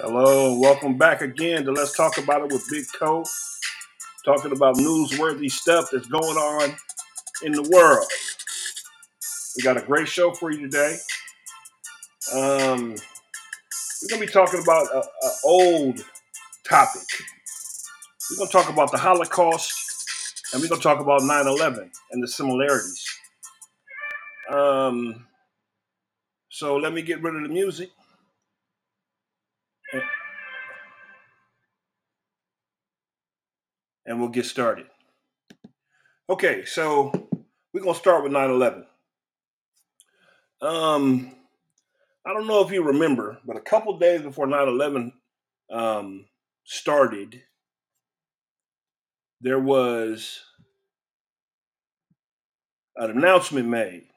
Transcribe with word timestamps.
Hello, 0.00 0.56
welcome 0.60 0.96
back 0.96 1.22
again 1.22 1.64
to 1.64 1.72
Let's 1.72 1.96
Talk 1.96 2.18
About 2.18 2.42
It 2.42 2.52
with 2.52 2.70
Big 2.70 2.84
Co. 2.96 3.24
Talking 4.24 4.52
about 4.52 4.76
newsworthy 4.76 5.50
stuff 5.50 5.88
that's 5.90 6.06
going 6.06 6.36
on 6.36 6.76
in 7.42 7.50
the 7.50 7.68
world. 7.68 8.06
We 9.56 9.64
got 9.64 9.76
a 9.76 9.84
great 9.84 10.06
show 10.06 10.32
for 10.32 10.52
you 10.52 10.60
today. 10.60 10.98
Um, 12.32 12.90
we're 12.90 14.08
gonna 14.08 14.24
be 14.24 14.30
talking 14.30 14.62
about 14.62 14.86
an 14.94 15.02
old 15.42 16.04
topic. 16.64 17.02
We're 18.30 18.36
gonna 18.38 18.50
talk 18.52 18.72
about 18.72 18.92
the 18.92 18.98
Holocaust, 18.98 20.44
and 20.52 20.62
we're 20.62 20.68
gonna 20.68 20.80
talk 20.80 21.00
about 21.00 21.22
9/11 21.22 21.90
and 22.12 22.22
the 22.22 22.28
similarities. 22.28 23.04
Um, 24.48 25.26
so 26.50 26.76
let 26.76 26.92
me 26.92 27.02
get 27.02 27.20
rid 27.20 27.34
of 27.34 27.42
the 27.42 27.48
music. 27.48 27.90
And 34.08 34.18
we'll 34.18 34.30
get 34.30 34.46
started. 34.46 34.86
Okay, 36.30 36.64
so 36.64 37.12
we're 37.72 37.82
gonna 37.82 37.94
start 37.94 38.24
with 38.24 38.32
9/11. 38.32 38.86
Um, 40.60 41.36
I 42.24 42.32
don't 42.32 42.46
know 42.46 42.62
if 42.62 42.72
you 42.72 42.82
remember, 42.82 43.38
but 43.44 43.56
a 43.56 43.60
couple 43.60 43.98
days 43.98 44.22
before 44.22 44.46
9/11 44.46 45.12
um, 45.70 46.26
started, 46.64 47.42
there 49.40 49.60
was 49.60 50.42
an 52.96 53.10
announcement 53.10 53.68
made 53.68 54.08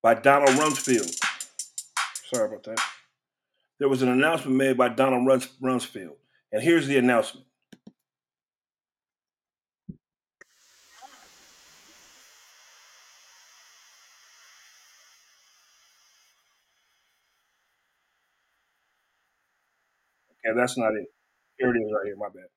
by 0.00 0.14
Donald 0.14 0.50
Rumsfeld. 0.50 1.12
Sorry 2.32 2.48
about 2.48 2.62
that. 2.64 2.80
There 3.78 3.88
was 3.88 4.02
an 4.02 4.08
announcement 4.08 4.56
made 4.56 4.78
by 4.78 4.88
Donald 4.88 5.26
Rumsfeld, 5.26 6.16
and 6.52 6.62
here's 6.62 6.86
the 6.86 6.96
announcement. 6.98 7.46
That's 20.58 20.78
not 20.78 20.94
it. 20.94 21.06
Here 21.58 21.74
it 21.74 21.78
is 21.78 21.92
right 21.92 22.06
here. 22.06 22.16
My 22.16 22.28
bad. 22.28 22.48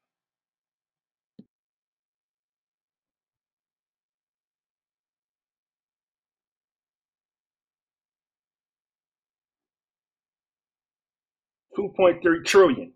Two 11.76 11.94
point 11.98 12.22
three 12.24 12.44
trillion. 12.44 12.94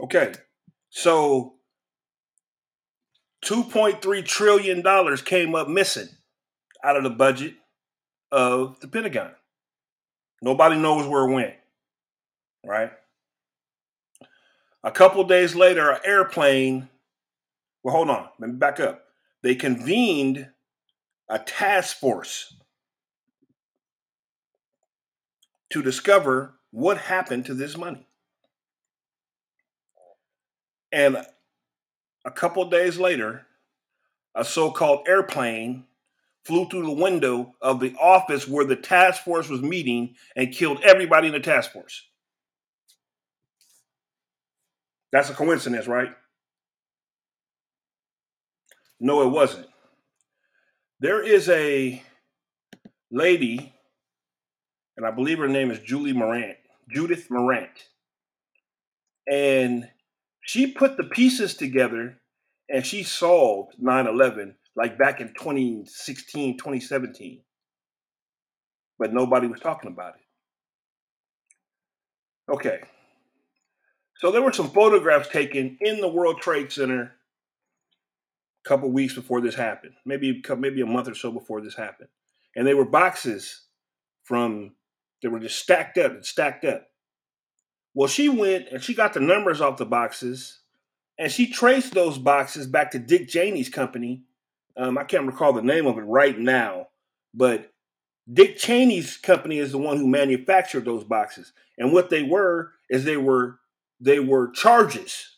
Okay, 0.00 0.32
so 0.90 1.54
$2.3 3.44 4.24
trillion 4.24 5.16
came 5.18 5.54
up 5.54 5.68
missing 5.68 6.08
out 6.84 6.96
of 6.96 7.02
the 7.02 7.10
budget 7.10 7.54
of 8.30 8.78
the 8.80 8.88
Pentagon. 8.88 9.32
Nobody 10.42 10.76
knows 10.76 11.06
where 11.06 11.28
it 11.28 11.32
went, 11.32 11.54
right? 12.64 12.92
A 14.82 14.90
couple 14.90 15.24
days 15.24 15.54
later, 15.54 15.90
an 15.90 16.00
airplane, 16.04 16.88
well, 17.82 17.94
hold 17.94 18.10
on, 18.10 18.28
let 18.38 18.50
me 18.50 18.56
back 18.56 18.80
up. 18.80 19.04
They 19.42 19.54
convened 19.54 20.48
a 21.28 21.38
task 21.38 21.98
force 21.98 22.54
to 25.70 25.82
discover 25.82 26.54
what 26.70 26.98
happened 26.98 27.46
to 27.46 27.54
this 27.54 27.76
money. 27.76 28.06
And 30.92 31.24
a 32.24 32.30
couple 32.30 32.64
days 32.68 32.98
later, 32.98 33.46
a 34.34 34.44
so 34.44 34.70
called 34.70 35.06
airplane 35.08 35.84
flew 36.44 36.66
through 36.68 36.84
the 36.84 37.02
window 37.02 37.54
of 37.60 37.80
the 37.80 37.94
office 38.00 38.48
where 38.48 38.64
the 38.64 38.76
task 38.76 39.24
force 39.24 39.48
was 39.48 39.62
meeting 39.62 40.14
and 40.36 40.52
killed 40.52 40.80
everybody 40.82 41.28
in 41.28 41.32
the 41.32 41.40
task 41.40 41.72
force. 41.72 42.06
That's 45.12 45.30
a 45.30 45.34
coincidence, 45.34 45.86
right? 45.86 46.10
No, 49.00 49.22
it 49.22 49.30
wasn't. 49.30 49.66
There 51.00 51.22
is 51.22 51.48
a 51.48 52.02
lady, 53.10 53.72
and 54.96 55.06
I 55.06 55.10
believe 55.10 55.38
her 55.38 55.48
name 55.48 55.70
is 55.70 55.80
Julie 55.80 56.12
Morant, 56.12 56.58
Judith 56.90 57.28
Morant. 57.30 57.70
And 59.26 59.88
she 60.50 60.66
put 60.66 60.96
the 60.96 61.04
pieces 61.04 61.54
together 61.54 62.18
and 62.68 62.84
she 62.84 63.04
solved 63.04 63.76
9-11 63.80 64.54
like 64.74 64.98
back 64.98 65.20
in 65.20 65.28
2016 65.28 66.58
2017 66.58 67.42
but 68.98 69.14
nobody 69.14 69.46
was 69.46 69.60
talking 69.60 69.92
about 69.92 70.14
it. 70.16 70.22
Okay. 72.52 72.80
So 74.16 74.32
there 74.32 74.42
were 74.42 74.52
some 74.52 74.70
photographs 74.70 75.28
taken 75.28 75.78
in 75.80 76.00
the 76.00 76.08
world 76.08 76.40
trade 76.40 76.72
center 76.72 77.12
a 78.64 78.68
couple 78.68 78.90
weeks 78.90 79.14
before 79.14 79.40
this 79.40 79.54
happened 79.54 79.94
maybe 80.04 80.42
maybe 80.58 80.80
a 80.80 80.86
month 80.86 81.06
or 81.06 81.14
so 81.14 81.30
before 81.30 81.60
this 81.60 81.76
happened. 81.76 82.08
And 82.56 82.66
they 82.66 82.74
were 82.74 82.84
boxes 82.84 83.66
from 84.24 84.72
they 85.22 85.28
were 85.28 85.38
just 85.38 85.60
stacked 85.60 85.96
up 85.96 86.10
and 86.10 86.26
stacked 86.26 86.64
up 86.64 86.89
well, 87.94 88.08
she 88.08 88.28
went 88.28 88.68
and 88.68 88.82
she 88.82 88.94
got 88.94 89.14
the 89.14 89.20
numbers 89.20 89.60
off 89.60 89.76
the 89.76 89.86
boxes 89.86 90.60
and 91.18 91.30
she 91.30 91.50
traced 91.50 91.92
those 91.92 92.18
boxes 92.18 92.66
back 92.66 92.92
to 92.92 92.98
Dick 92.98 93.28
Cheney's 93.28 93.68
company. 93.68 94.22
Um, 94.76 94.96
I 94.96 95.04
can't 95.04 95.26
recall 95.26 95.52
the 95.52 95.62
name 95.62 95.86
of 95.86 95.98
it 95.98 96.02
right 96.02 96.38
now, 96.38 96.88
but 97.34 97.72
Dick 98.32 98.56
Cheney's 98.56 99.16
company 99.16 99.58
is 99.58 99.72
the 99.72 99.78
one 99.78 99.96
who 99.96 100.06
manufactured 100.06 100.84
those 100.84 101.04
boxes. 101.04 101.52
And 101.76 101.92
what 101.92 102.10
they 102.10 102.22
were 102.22 102.72
is 102.88 103.04
they 103.04 103.16
were 103.16 103.58
they 104.00 104.18
were 104.18 104.50
charges. 104.50 105.36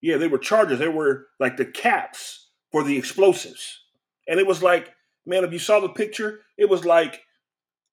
Yeah, 0.00 0.16
they 0.16 0.28
were 0.28 0.38
charges. 0.38 0.78
They 0.78 0.88
were 0.88 1.26
like 1.38 1.56
the 1.56 1.64
caps 1.64 2.48
for 2.70 2.82
the 2.82 2.96
explosives. 2.96 3.80
And 4.26 4.40
it 4.40 4.46
was 4.46 4.62
like, 4.62 4.94
man, 5.26 5.44
if 5.44 5.52
you 5.52 5.58
saw 5.58 5.80
the 5.80 5.88
picture, 5.88 6.40
it 6.56 6.68
was 6.68 6.84
like 6.84 7.20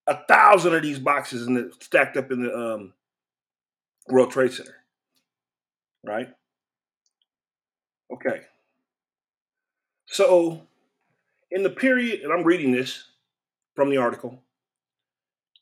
a 0.08 0.24
thousand 0.26 0.74
of 0.74 0.82
these 0.82 1.00
boxes 1.00 1.46
in 1.46 1.56
the, 1.56 1.72
stacked 1.82 2.18
up 2.18 2.32
in 2.32 2.44
the 2.44 2.56
um, 2.56 2.94
World 4.10 4.32
Trade 4.32 4.54
Center. 4.54 4.76
Right? 6.04 6.30
Okay. 8.12 8.42
So, 10.08 10.62
in 11.52 11.64
the 11.64 11.70
period, 11.70 12.22
and 12.22 12.34
I'm 12.34 12.44
reading 12.44 12.72
this 12.72 13.04
from 13.76 13.90
the 13.90 13.98
article, 13.98 14.42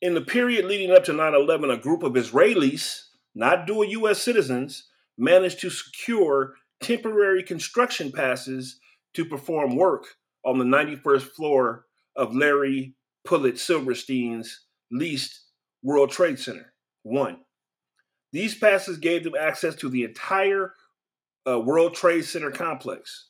in 0.00 0.14
the 0.14 0.20
period 0.20 0.64
leading 0.64 0.90
up 0.90 1.04
to 1.04 1.12
9 1.12 1.34
11, 1.34 1.70
a 1.70 1.76
group 1.76 2.02
of 2.02 2.12
Israelis, 2.12 3.08
not 3.34 3.66
dual 3.66 3.84
U.S. 3.84 4.22
citizens, 4.22 4.84
managed 5.16 5.60
to 5.60 5.70
secure 5.70 6.54
temporary 6.80 7.42
construction 7.42 8.12
passes 8.12 8.78
to 9.14 9.24
perform 9.24 9.76
work 9.76 10.04
on 10.44 10.58
the 10.58 10.64
91st 10.64 11.22
floor 11.22 11.86
of 12.16 12.34
Larry 12.34 12.94
Pulitz 13.26 13.62
Silverstein's 13.62 14.64
leased 14.90 15.40
World 15.82 16.10
Trade 16.10 16.38
Center. 16.38 16.72
One. 17.02 17.38
These 18.32 18.56
passes 18.56 18.98
gave 18.98 19.24
them 19.24 19.34
access 19.38 19.74
to 19.76 19.88
the 19.88 20.04
entire 20.04 20.74
uh, 21.46 21.60
World 21.60 21.94
Trade 21.94 22.24
Center 22.24 22.50
complex. 22.50 23.28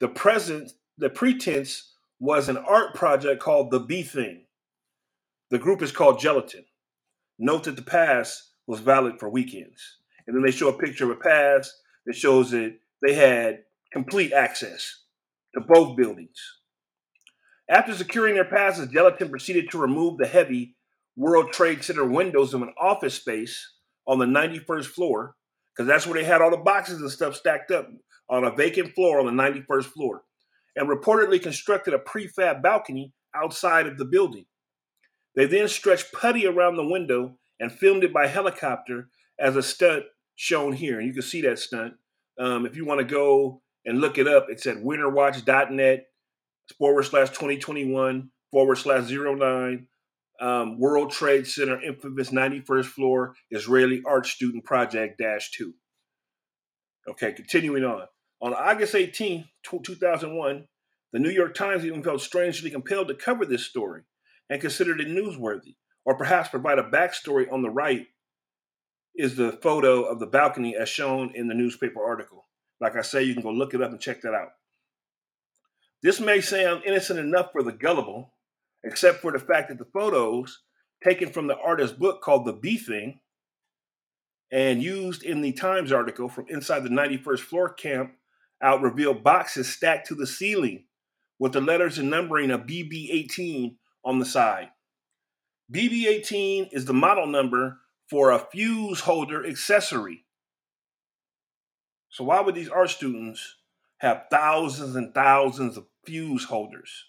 The 0.00 0.08
present, 0.08 0.72
the 0.98 1.10
pretense 1.10 1.92
was 2.18 2.48
an 2.48 2.56
art 2.56 2.94
project 2.94 3.42
called 3.42 3.70
The 3.70 3.80
B-Thing. 3.80 4.44
The 5.50 5.58
group 5.58 5.82
is 5.82 5.92
called 5.92 6.18
Gelatin. 6.18 6.64
Note 7.38 7.64
that 7.64 7.76
the 7.76 7.82
pass 7.82 8.50
was 8.66 8.80
valid 8.80 9.20
for 9.20 9.28
weekends. 9.28 9.98
And 10.26 10.34
then 10.34 10.42
they 10.42 10.50
show 10.50 10.68
a 10.68 10.78
picture 10.78 11.04
of 11.04 11.10
a 11.10 11.20
pass 11.20 11.70
that 12.06 12.16
shows 12.16 12.50
that 12.50 12.76
they 13.06 13.14
had 13.14 13.60
complete 13.92 14.32
access 14.32 15.02
to 15.54 15.60
both 15.60 15.96
buildings. 15.96 16.38
After 17.68 17.94
securing 17.94 18.34
their 18.34 18.44
passes, 18.44 18.88
Gelatin 18.88 19.28
proceeded 19.28 19.70
to 19.70 19.78
remove 19.78 20.18
the 20.18 20.26
heavy 20.26 20.76
World 21.16 21.52
Trade 21.52 21.84
Center 21.84 22.04
windows 22.04 22.54
of 22.54 22.62
an 22.62 22.74
office 22.80 23.14
space 23.14 23.72
on 24.06 24.18
the 24.18 24.26
91st 24.26 24.86
floor, 24.86 25.34
because 25.74 25.88
that's 25.88 26.06
where 26.06 26.20
they 26.20 26.24
had 26.24 26.40
all 26.40 26.50
the 26.50 26.56
boxes 26.56 27.00
and 27.00 27.10
stuff 27.10 27.34
stacked 27.34 27.70
up 27.70 27.88
on 28.28 28.44
a 28.44 28.54
vacant 28.54 28.94
floor 28.94 29.20
on 29.20 29.26
the 29.26 29.42
91st 29.42 29.86
floor, 29.86 30.22
and 30.74 30.88
reportedly 30.88 31.42
constructed 31.42 31.94
a 31.94 31.98
prefab 31.98 32.62
balcony 32.62 33.12
outside 33.34 33.86
of 33.86 33.98
the 33.98 34.04
building. 34.04 34.46
They 35.34 35.46
then 35.46 35.68
stretched 35.68 36.12
putty 36.12 36.46
around 36.46 36.76
the 36.76 36.86
window 36.86 37.38
and 37.60 37.70
filmed 37.70 38.04
it 38.04 38.12
by 38.12 38.26
helicopter 38.26 39.08
as 39.38 39.56
a 39.56 39.62
stunt 39.62 40.04
shown 40.34 40.72
here. 40.72 40.98
And 40.98 41.06
you 41.06 41.12
can 41.12 41.22
see 41.22 41.42
that 41.42 41.58
stunt. 41.58 41.94
Um, 42.38 42.66
if 42.66 42.76
you 42.76 42.84
want 42.84 43.00
to 43.00 43.06
go 43.06 43.62
and 43.84 44.00
look 44.00 44.18
it 44.18 44.26
up, 44.26 44.46
it's 44.48 44.66
at 44.66 44.78
winterwatch.net 44.78 46.06
forward 46.78 47.02
slash 47.04 47.28
2021 47.30 48.30
forward 48.50 48.76
slash 48.76 49.10
09 49.10 49.86
um, 50.40 50.78
World 50.78 51.10
Trade 51.10 51.46
Center 51.46 51.80
infamous 51.80 52.30
91st 52.30 52.86
floor 52.86 53.34
Israeli 53.50 54.02
art 54.06 54.26
student 54.26 54.64
project 54.64 55.18
dash 55.18 55.50
two. 55.50 55.74
Okay, 57.08 57.32
continuing 57.32 57.84
on. 57.84 58.06
On 58.42 58.52
August 58.52 58.94
18, 58.94 59.48
2001, 59.64 60.66
the 61.12 61.18
New 61.18 61.30
York 61.30 61.54
Times 61.54 61.84
even 61.84 62.02
felt 62.02 62.20
strangely 62.20 62.70
compelled 62.70 63.08
to 63.08 63.14
cover 63.14 63.46
this 63.46 63.64
story 63.64 64.02
and 64.50 64.60
considered 64.60 65.00
it 65.00 65.08
newsworthy, 65.08 65.76
or 66.04 66.16
perhaps 66.16 66.50
provide 66.50 66.78
a 66.78 66.82
backstory 66.82 67.50
on 67.50 67.62
the 67.62 67.70
right 67.70 68.06
is 69.14 69.36
the 69.36 69.52
photo 69.52 70.02
of 70.02 70.20
the 70.20 70.26
balcony 70.26 70.76
as 70.76 70.88
shown 70.88 71.32
in 71.34 71.48
the 71.48 71.54
newspaper 71.54 72.04
article. 72.04 72.44
Like 72.80 72.96
I 72.96 73.02
say, 73.02 73.22
you 73.22 73.32
can 73.32 73.42
go 73.42 73.50
look 73.50 73.72
it 73.72 73.80
up 73.80 73.90
and 73.90 74.00
check 74.00 74.20
that 74.22 74.34
out. 74.34 74.50
This 76.02 76.20
may 76.20 76.40
sound 76.40 76.82
innocent 76.84 77.18
enough 77.18 77.52
for 77.52 77.62
the 77.62 77.72
gullible, 77.72 78.34
except 78.86 79.20
for 79.20 79.32
the 79.32 79.38
fact 79.38 79.68
that 79.68 79.78
the 79.78 79.84
photos 79.92 80.62
taken 81.02 81.28
from 81.28 81.48
the 81.48 81.58
artist's 81.58 81.96
book 81.96 82.22
called 82.22 82.46
The 82.46 82.52
B-Thing 82.52 83.20
and 84.52 84.82
used 84.82 85.24
in 85.24 85.40
the 85.40 85.52
Times 85.52 85.90
article 85.90 86.28
from 86.28 86.46
inside 86.48 86.84
the 86.84 86.88
91st 86.88 87.40
floor 87.40 87.68
camp 87.68 88.12
out 88.62 88.80
reveal 88.80 89.12
boxes 89.12 89.68
stacked 89.68 90.06
to 90.08 90.14
the 90.14 90.26
ceiling 90.26 90.84
with 91.38 91.52
the 91.52 91.60
letters 91.60 91.98
and 91.98 92.08
numbering 92.08 92.50
of 92.50 92.62
BB18 92.62 93.74
on 94.04 94.20
the 94.20 94.24
side. 94.24 94.68
BB18 95.72 96.68
is 96.72 96.84
the 96.84 96.94
model 96.94 97.26
number 97.26 97.78
for 98.08 98.30
a 98.30 98.38
fuse 98.38 99.00
holder 99.00 99.44
accessory. 99.44 100.24
So, 102.08 102.24
why 102.24 102.40
would 102.40 102.54
these 102.54 102.70
art 102.70 102.90
students 102.90 103.56
have 103.98 104.26
thousands 104.30 104.94
and 104.94 105.12
thousands 105.12 105.76
of 105.76 105.86
fuse 106.06 106.44
holders? 106.44 107.04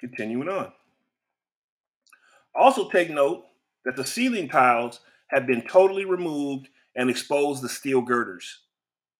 Continuing 0.00 0.48
on. 0.48 0.72
Also, 2.54 2.88
take 2.88 3.10
note 3.10 3.44
that 3.84 3.96
the 3.96 4.04
ceiling 4.04 4.48
tiles 4.48 5.00
have 5.28 5.46
been 5.46 5.62
totally 5.62 6.04
removed 6.04 6.68
and 6.96 7.08
exposed 7.08 7.62
the 7.62 7.68
steel 7.68 8.00
girders. 8.00 8.60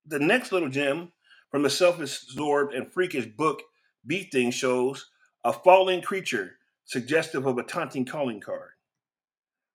The 0.06 0.18
next 0.18 0.52
little 0.52 0.68
gem 0.68 1.12
from 1.50 1.62
the 1.62 1.70
self 1.70 2.00
absorbed 2.00 2.74
and 2.74 2.90
freakish 2.90 3.26
book 3.26 3.62
B-Thing 4.06 4.50
shows 4.50 5.10
a 5.44 5.52
falling 5.52 6.02
creature 6.02 6.56
suggestive 6.84 7.46
of 7.46 7.58
a 7.58 7.62
taunting 7.62 8.04
calling 8.04 8.40
card. 8.40 8.70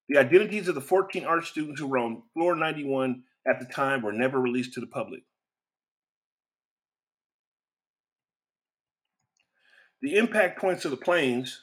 The 0.10 0.18
identities 0.18 0.68
of 0.68 0.76
the 0.76 0.82
14 0.82 1.26
art 1.26 1.46
students 1.46 1.80
who 1.80 1.88
were 1.88 2.00
on 2.00 2.24
floor 2.34 2.56
91 2.56 3.24
at 3.48 3.60
the 3.60 3.66
time 3.66 4.02
were 4.02 4.12
never 4.12 4.40
released 4.40 4.74
to 4.74 4.80
the 4.80 4.88
public. 4.88 5.24
The 10.04 10.18
impact 10.18 10.60
points 10.60 10.84
of 10.84 10.92
the 10.92 10.98
planes 10.98 11.62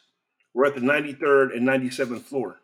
were 0.55 0.65
at 0.65 0.75
the 0.75 0.81
93rd 0.81 1.55
and 1.55 1.69
97th 1.69 2.23
floor. 2.23 2.57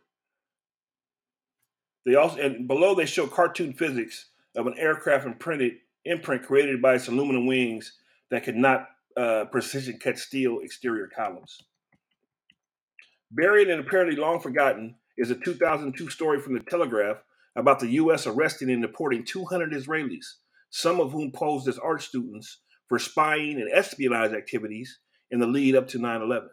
They 2.06 2.14
also 2.14 2.40
and 2.40 2.66
below 2.66 2.94
they 2.94 3.04
show 3.04 3.26
cartoon 3.26 3.74
physics 3.74 4.30
of 4.56 4.66
an 4.66 4.78
aircraft 4.78 5.26
imprinted 5.26 5.74
imprint 6.06 6.44
created 6.44 6.80
by 6.80 6.94
its 6.94 7.08
aluminum 7.08 7.46
wings 7.46 7.92
that 8.30 8.44
could 8.44 8.56
not 8.56 8.88
uh, 9.18 9.44
precision 9.52 9.98
cut 9.98 10.18
steel 10.18 10.60
exterior 10.62 11.10
columns. 11.14 11.60
Buried 13.30 13.68
and 13.68 13.80
apparently 13.80 14.16
long 14.16 14.40
forgotten 14.40 14.94
is 15.18 15.30
a 15.30 15.34
2002 15.34 16.08
story 16.08 16.40
from 16.40 16.54
the 16.54 16.60
Telegraph 16.60 17.18
about 17.54 17.80
the 17.80 17.90
U.S. 17.90 18.26
arresting 18.26 18.70
and 18.70 18.80
deporting 18.80 19.24
200 19.24 19.72
Israelis, 19.72 20.36
some 20.70 21.00
of 21.00 21.12
whom 21.12 21.32
posed 21.32 21.68
as 21.68 21.76
art 21.76 22.00
students 22.00 22.60
for 22.88 22.98
spying 22.98 23.60
and 23.60 23.70
espionage 23.74 24.32
activities 24.32 25.00
in 25.30 25.40
the 25.40 25.46
lead 25.46 25.74
up 25.74 25.88
to 25.88 25.98
9 25.98 26.22
11. 26.22 26.48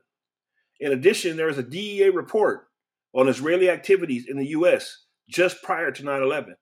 In 0.79 0.91
addition, 0.91 1.37
there 1.37 1.49
is 1.49 1.57
a 1.57 1.63
DEA 1.63 2.09
report 2.09 2.67
on 3.13 3.27
Israeli 3.27 3.69
activities 3.69 4.25
in 4.27 4.37
the 4.37 4.47
U.S. 4.47 5.05
just 5.29 5.61
prior 5.63 5.91
to 5.91 6.03
9 6.03 6.21
11. 6.21 6.55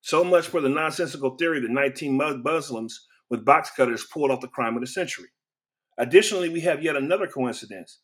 So 0.00 0.24
much 0.24 0.46
for 0.46 0.60
the 0.60 0.68
nonsensical 0.68 1.36
theory 1.36 1.60
that 1.60 1.70
19 1.70 2.42
Muslims 2.42 3.06
with 3.28 3.44
box 3.44 3.70
cutters 3.70 4.06
pulled 4.12 4.30
off 4.30 4.40
the 4.40 4.48
crime 4.48 4.74
of 4.74 4.80
the 4.80 4.86
century. 4.86 5.28
Additionally, 5.98 6.48
we 6.48 6.60
have 6.60 6.82
yet 6.82 6.96
another 6.96 7.26
coincidence. 7.26 8.00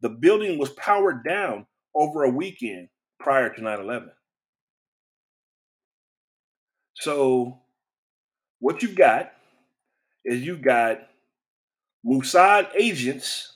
The 0.00 0.08
building 0.08 0.58
was 0.58 0.70
powered 0.70 1.24
down 1.24 1.66
over 1.94 2.22
a 2.22 2.30
weekend 2.30 2.88
prior 3.18 3.52
to 3.52 3.60
9 3.60 3.80
11. 3.80 4.10
So, 6.94 7.60
what 8.60 8.82
you've 8.82 8.94
got 8.94 9.32
is 10.24 10.42
you've 10.42 10.62
got 10.62 11.00
Mossad 12.04 12.68
agents 12.74 13.52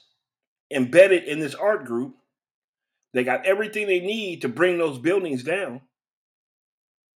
embedded 0.70 1.24
in 1.24 1.40
this 1.40 1.54
art 1.54 1.84
group. 1.84 2.16
They 3.12 3.24
got 3.24 3.46
everything 3.46 3.86
they 3.86 4.00
need 4.00 4.42
to 4.42 4.48
bring 4.48 4.78
those 4.78 4.98
buildings 4.98 5.42
down. 5.42 5.82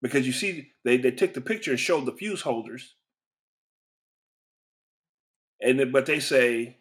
Because 0.01 0.27
you 0.27 0.33
see, 0.33 0.71
they, 0.85 0.97
they 0.97 1.11
took 1.11 1.33
the 1.33 1.41
picture 1.41 1.71
and 1.71 1.79
showed 1.79 2.05
the 2.05 2.11
fuse 2.11 2.41
holders. 2.41 2.93
And 5.59 5.91
but 5.91 6.05
they 6.05 6.19
say 6.19 6.77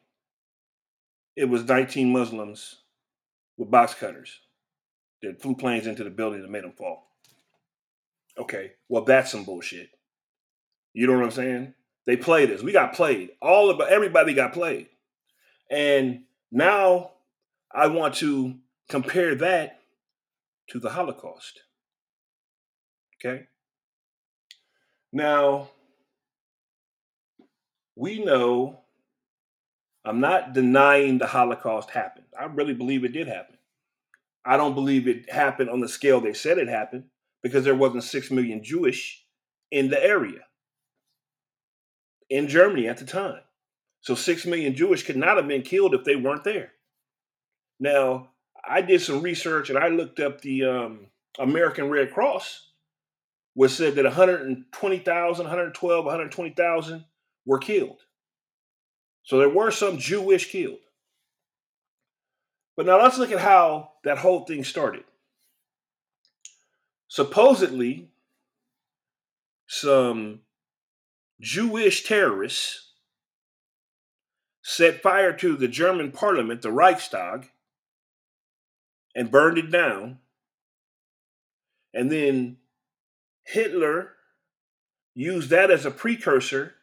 it 1.35 1.47
was 1.47 1.65
19 1.65 2.13
Muslims 2.13 2.77
with 3.57 3.71
box 3.71 3.95
cutters 3.95 4.41
that 5.23 5.41
flew 5.41 5.55
planes 5.55 5.87
into 5.87 6.05
the 6.05 6.11
building 6.11 6.43
and 6.43 6.53
made 6.53 6.65
them 6.65 6.73
fall. 6.73 7.11
Okay, 8.39 8.73
well 8.89 9.05
that's 9.05 9.33
some 9.33 9.45
bullshit. 9.45 9.89
You 10.93 11.07
know 11.07 11.15
what 11.15 11.25
I'm 11.25 11.31
saying? 11.31 11.75
They 12.07 12.17
played 12.17 12.51
us. 12.53 12.63
We 12.63 12.73
got 12.73 12.95
played. 12.95 13.31
All 13.43 13.69
of 13.69 13.81
everybody 13.81 14.33
got 14.33 14.53
played. 14.53 14.89
And 15.71 16.23
now 16.53 17.11
I 17.75 17.89
want 17.89 18.15
to 18.17 18.55
compare 18.89 19.35
that 19.37 19.81
to 20.69 20.79
the 20.79 20.91
Holocaust. 20.91 21.61
Okay? 23.17 23.47
Now, 25.13 25.71
we 27.97 28.25
know 28.25 28.81
I'm 30.05 30.21
not 30.21 30.53
denying 30.53 31.19
the 31.19 31.27
Holocaust 31.27 31.91
happened. 31.91 32.27
I 32.39 32.45
really 32.45 32.75
believe 32.75 33.05
it 33.05 33.13
did 33.13 33.27
happen. 33.27 33.57
I 34.45 34.57
don't 34.57 34.75
believe 34.75 35.09
it 35.09 35.33
happened 35.33 35.71
on 35.71 35.81
the 35.81 35.89
scale 35.89 36.21
they 36.21 36.33
said 36.33 36.59
it 36.59 36.69
happened 36.69 37.05
because 37.43 37.65
there 37.65 37.75
wasn't 37.75 38.05
6 38.05 38.31
million 38.31 38.63
Jewish 38.63 39.25
in 39.73 39.89
the 39.89 40.03
area 40.03 40.43
in 42.31 42.49
Germany 42.49 42.89
at 42.89 42.99
the 42.99 43.05
time. 43.05 43.41
So 44.01 44.15
6 44.15 44.47
million 44.47 44.75
Jewish 44.75 45.03
could 45.03 45.17
not 45.17 45.37
have 45.37 45.49
been 45.49 45.63
killed 45.63 45.95
if 45.95 46.05
they 46.05 46.17
weren't 46.17 46.45
there. 46.45 46.73
Now, 47.81 48.31
I 48.69 48.81
did 48.81 49.01
some 49.01 49.23
research 49.23 49.71
and 49.71 49.79
I 49.79 49.89
looked 49.89 50.21
up 50.21 50.41
the 50.41 50.65
um, 50.65 51.07
American 51.39 51.91
Red 51.91 52.13
Cross, 52.13 52.71
which 53.55 53.73
said 53.73 53.95
that 53.97 54.05
120,000, 54.05 55.45
112, 55.45 56.05
120,000 56.05 57.05
were 57.45 57.59
killed. 57.59 58.01
So 59.25 59.39
there 59.39 59.49
were 59.49 59.71
some 59.71 59.99
Jewish 59.99 60.51
killed. 60.51 60.79
But 62.77 62.87
now 62.87 63.03
let's 63.03 63.19
look 63.19 63.33
at 63.33 63.41
how 63.41 63.93
that 64.05 64.19
whole 64.19 64.45
thing 64.45 64.63
started. 64.63 65.05
Supposedly, 67.09 68.09
some 69.67 70.41
Jewish 71.41 72.05
terrorists 72.05 72.93
set 74.63 75.03
fire 75.03 75.33
to 75.33 75.57
the 75.57 75.69
German 75.69 76.11
parliament, 76.11 76.63
the 76.63 76.73
Reichstag, 76.73 77.51
and 79.15 79.31
burned 79.31 79.59
it 79.59 79.71
down. 79.71 80.19
And 81.95 82.11
then 82.11 82.57
Hitler 83.45 84.13
used 85.15 85.51
that 85.51 85.71
as 85.71 85.87
a 85.87 85.91
precursor 85.91 86.75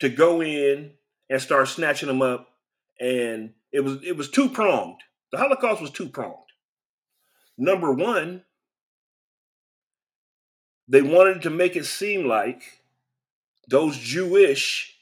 to 0.00 0.08
go 0.08 0.42
in 0.42 0.92
and 1.30 1.40
start 1.40 1.68
snatching 1.68 2.08
them 2.08 2.20
up. 2.20 2.48
And 3.00 3.54
it 3.70 3.80
was 3.80 3.98
it 4.04 4.16
was 4.16 4.28
two 4.28 4.48
pronged. 4.48 5.00
The 5.30 5.38
Holocaust 5.38 5.80
was 5.80 5.90
two 5.90 6.08
pronged. 6.08 6.36
Number 7.56 7.92
one, 7.92 8.42
they 10.88 11.00
wanted 11.00 11.42
to 11.42 11.50
make 11.50 11.76
it 11.76 11.86
seem 11.86 12.26
like 12.26 12.81
those 13.72 13.96
Jewish 13.96 14.98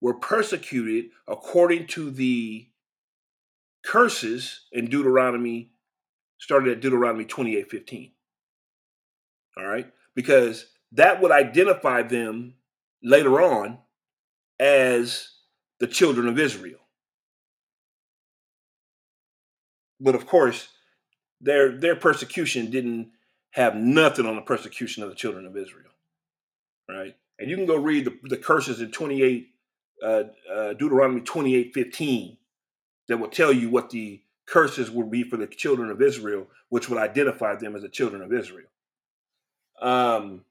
were 0.00 0.14
persecuted 0.14 1.10
according 1.28 1.86
to 1.88 2.10
the 2.10 2.66
curses 3.84 4.62
in 4.72 4.86
Deuteronomy, 4.86 5.70
started 6.38 6.72
at 6.72 6.80
Deuteronomy 6.80 7.26
28 7.26 7.70
15. 7.70 8.10
All 9.58 9.66
right? 9.66 9.92
Because 10.14 10.64
that 10.92 11.20
would 11.20 11.30
identify 11.30 12.02
them 12.02 12.54
later 13.02 13.42
on 13.42 13.78
as 14.58 15.28
the 15.78 15.86
children 15.86 16.26
of 16.26 16.38
Israel. 16.38 16.80
But 20.00 20.14
of 20.14 20.26
course, 20.26 20.68
their 21.42 21.70
their 21.78 21.96
persecution 21.96 22.70
didn't 22.70 23.10
have 23.50 23.76
nothing 23.76 24.24
on 24.24 24.36
the 24.36 24.42
persecution 24.42 25.02
of 25.02 25.10
the 25.10 25.14
children 25.14 25.44
of 25.44 25.54
Israel. 25.54 25.90
Right? 26.88 27.14
And 27.38 27.50
you 27.50 27.56
can 27.56 27.66
go 27.66 27.76
read 27.76 28.04
the, 28.06 28.18
the 28.24 28.36
curses 28.36 28.80
in 28.80 28.90
28, 28.90 29.48
uh, 30.02 30.22
uh, 30.52 30.72
Deuteronomy 30.74 31.20
28 31.20 31.74
15, 31.74 32.36
that 33.08 33.18
will 33.18 33.28
tell 33.28 33.52
you 33.52 33.70
what 33.70 33.90
the 33.90 34.22
curses 34.46 34.90
would 34.90 35.10
be 35.10 35.22
for 35.22 35.36
the 35.36 35.46
children 35.46 35.90
of 35.90 36.00
Israel, 36.00 36.46
which 36.68 36.88
would 36.88 36.98
identify 36.98 37.54
them 37.54 37.76
as 37.76 37.82
the 37.82 37.88
children 37.88 38.22
of 38.22 38.32
Israel. 38.32 38.68
Um, 39.80 40.44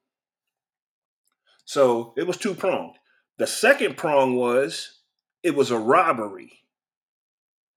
so 1.64 2.14
it 2.16 2.28
was 2.28 2.38
two 2.38 2.54
pronged. 2.54 2.96
The 3.38 3.48
second 3.48 3.98
prong 3.98 4.36
was 4.36 5.00
it 5.44 5.56
was 5.56 5.72
a 5.72 5.78
robbery. 5.78 6.62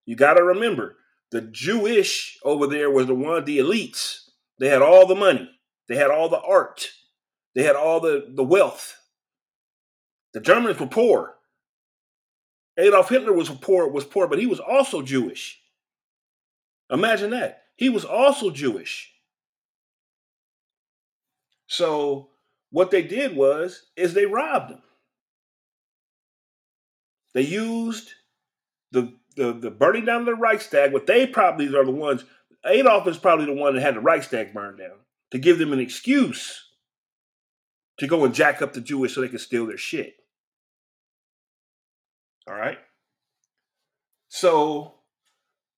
You 0.06 0.16
got 0.16 0.34
to 0.34 0.42
remember, 0.44 0.96
the 1.30 1.42
Jewish 1.42 2.38
over 2.42 2.66
there 2.66 2.90
was 2.90 3.06
the 3.06 3.14
one, 3.14 3.44
the 3.44 3.58
elites. 3.58 4.30
They 4.58 4.68
had 4.68 4.82
all 4.82 5.06
the 5.06 5.14
money, 5.14 5.50
they 5.88 5.96
had 5.96 6.10
all 6.10 6.28
the 6.28 6.40
art, 6.40 6.88
they 7.54 7.62
had 7.62 7.76
all 7.76 8.00
the, 8.00 8.26
the 8.28 8.44
wealth. 8.44 8.97
The 10.34 10.40
Germans 10.40 10.78
were 10.78 10.86
poor. 10.86 11.34
Adolf 12.78 13.08
Hitler 13.08 13.32
was 13.32 13.48
poor, 13.48 13.88
was 13.88 14.04
poor, 14.04 14.28
but 14.28 14.38
he 14.38 14.46
was 14.46 14.60
also 14.60 15.02
Jewish. 15.02 15.60
Imagine 16.90 17.30
that. 17.30 17.62
He 17.76 17.88
was 17.88 18.04
also 18.04 18.50
Jewish. 18.50 19.12
So 21.66 22.30
what 22.70 22.90
they 22.90 23.02
did 23.02 23.36
was 23.36 23.86
is 23.96 24.14
they 24.14 24.26
robbed 24.26 24.72
him. 24.72 24.82
They 27.34 27.42
used 27.42 28.10
the 28.90 29.12
the, 29.36 29.52
the 29.52 29.70
burning 29.70 30.04
down 30.04 30.20
of 30.20 30.26
the 30.26 30.34
Reichstag, 30.34 30.92
but 30.92 31.06
they 31.06 31.24
probably 31.24 31.68
are 31.68 31.84
the 31.84 31.92
ones, 31.92 32.24
Adolf 32.66 33.06
is 33.06 33.18
probably 33.18 33.46
the 33.46 33.52
one 33.52 33.74
that 33.74 33.82
had 33.82 33.94
the 33.94 34.00
Reichstag 34.00 34.52
burned 34.52 34.78
down 34.78 34.96
to 35.30 35.38
give 35.38 35.58
them 35.58 35.72
an 35.72 35.78
excuse 35.78 36.67
to 37.98 38.06
go 38.06 38.24
and 38.24 38.34
jack 38.34 38.62
up 38.62 38.72
the 38.72 38.80
Jewish 38.80 39.14
so 39.14 39.20
they 39.20 39.28
can 39.28 39.38
steal 39.38 39.66
their 39.66 39.76
shit. 39.76 40.16
All 42.48 42.54
right. 42.54 42.78
So 44.28 44.94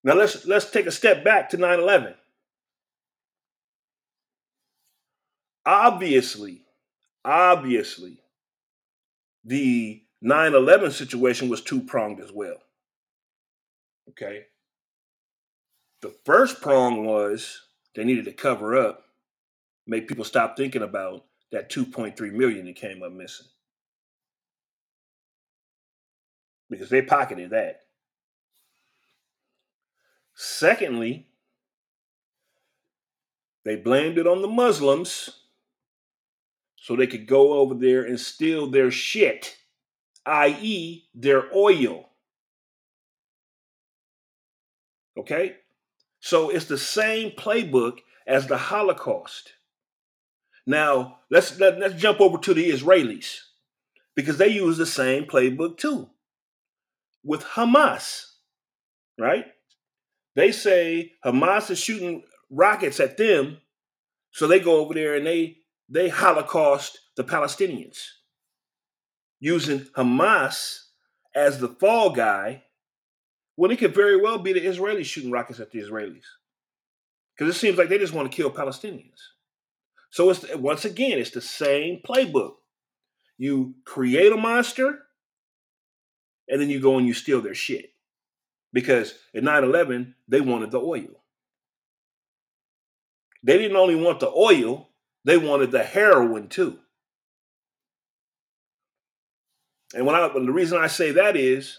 now 0.04 0.14
let's 0.14 0.46
let's 0.46 0.70
take 0.70 0.86
a 0.86 0.92
step 0.92 1.24
back 1.24 1.50
to 1.50 1.58
9-11. 1.58 2.14
Obviously, 5.66 6.62
obviously, 7.24 8.18
the 9.44 10.02
9-11 10.24 10.92
situation 10.92 11.48
was 11.48 11.60
two-pronged 11.60 12.20
as 12.20 12.32
well. 12.32 12.56
Okay. 14.10 14.46
The 16.02 16.14
first 16.24 16.60
prong 16.60 17.04
was 17.04 17.60
they 17.94 18.04
needed 18.04 18.24
to 18.24 18.32
cover 18.32 18.76
up, 18.76 19.04
make 19.86 20.08
people 20.08 20.24
stop 20.24 20.56
thinking 20.56 20.82
about 20.82 21.24
that 21.52 21.70
2.3 21.70 22.32
million 22.32 22.66
that 22.66 22.76
came 22.76 23.02
up 23.02 23.12
missing. 23.12 23.46
Because 26.68 26.88
they 26.88 27.02
pocketed 27.02 27.50
that. 27.50 27.82
Secondly, 30.34 31.26
they 33.64 33.76
blamed 33.76 34.18
it 34.18 34.26
on 34.26 34.42
the 34.42 34.48
Muslims 34.48 35.30
so 36.76 36.96
they 36.96 37.06
could 37.06 37.26
go 37.26 37.54
over 37.54 37.74
there 37.74 38.04
and 38.04 38.18
steal 38.18 38.70
their 38.70 38.90
shit, 38.90 39.58
i.e., 40.24 41.04
their 41.14 41.54
oil. 41.54 42.08
Okay? 45.18 45.56
So 46.20 46.48
it's 46.48 46.64
the 46.64 46.78
same 46.78 47.32
playbook 47.32 47.98
as 48.26 48.46
the 48.46 48.56
Holocaust. 48.56 49.52
Now, 50.66 51.18
let's 51.30 51.58
let, 51.58 51.74
us 51.74 51.80
let 51.80 51.92
us 51.92 52.00
jump 52.00 52.20
over 52.20 52.38
to 52.38 52.54
the 52.54 52.70
Israelis 52.70 53.38
because 54.14 54.38
they 54.38 54.48
use 54.48 54.76
the 54.78 54.86
same 54.86 55.24
playbook 55.24 55.78
too 55.78 56.10
with 57.24 57.42
Hamas, 57.42 58.26
right? 59.18 59.46
They 60.36 60.52
say 60.52 61.12
Hamas 61.24 61.70
is 61.70 61.78
shooting 61.78 62.22
rockets 62.50 63.00
at 63.00 63.16
them, 63.16 63.58
so 64.30 64.46
they 64.46 64.60
go 64.60 64.76
over 64.76 64.94
there 64.94 65.14
and 65.14 65.26
they 65.26 65.58
they 65.88 66.08
Holocaust 66.08 66.98
the 67.16 67.24
Palestinians 67.24 67.98
using 69.40 69.80
Hamas 69.96 70.84
as 71.34 71.58
the 71.58 71.68
fall 71.68 72.10
guy 72.10 72.64
when 73.56 73.70
it 73.70 73.78
could 73.78 73.94
very 73.94 74.16
well 74.16 74.38
be 74.38 74.52
the 74.52 74.60
Israelis 74.60 75.06
shooting 75.06 75.30
rockets 75.30 75.60
at 75.60 75.70
the 75.70 75.80
Israelis. 75.80 76.24
Because 77.36 77.54
it 77.54 77.58
seems 77.58 77.78
like 77.78 77.88
they 77.88 77.98
just 77.98 78.12
want 78.12 78.30
to 78.30 78.36
kill 78.36 78.50
Palestinians. 78.50 79.18
So 80.10 80.30
it's 80.30 80.44
once 80.56 80.84
again, 80.84 81.18
it's 81.18 81.30
the 81.30 81.40
same 81.40 82.00
playbook. 82.06 82.54
You 83.38 83.74
create 83.84 84.32
a 84.32 84.36
monster, 84.36 84.98
and 86.48 86.60
then 86.60 86.68
you 86.68 86.80
go 86.80 86.98
and 86.98 87.06
you 87.06 87.14
steal 87.14 87.40
their 87.40 87.54
shit. 87.54 87.92
Because 88.72 89.14
at 89.34 89.42
9-11, 89.42 90.14
they 90.28 90.40
wanted 90.40 90.70
the 90.70 90.80
oil. 90.80 91.08
They 93.42 93.56
didn't 93.56 93.76
only 93.76 93.96
want 93.96 94.20
the 94.20 94.28
oil, 94.28 94.90
they 95.24 95.38
wanted 95.38 95.70
the 95.70 95.82
heroin 95.82 96.48
too. 96.48 96.78
And 99.94 100.06
when 100.06 100.14
I 100.14 100.28
the 100.28 100.52
reason 100.52 100.78
I 100.78 100.86
say 100.86 101.12
that 101.12 101.36
is 101.36 101.78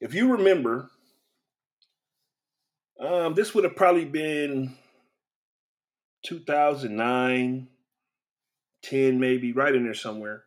if 0.00 0.14
you 0.14 0.32
remember, 0.32 0.90
um, 2.98 3.34
this 3.34 3.54
would 3.54 3.64
have 3.64 3.76
probably 3.76 4.06
been 4.06 4.74
2009, 6.22 7.68
10, 8.82 9.20
maybe, 9.20 9.52
right 9.52 9.74
in 9.74 9.84
there 9.84 9.94
somewhere. 9.94 10.44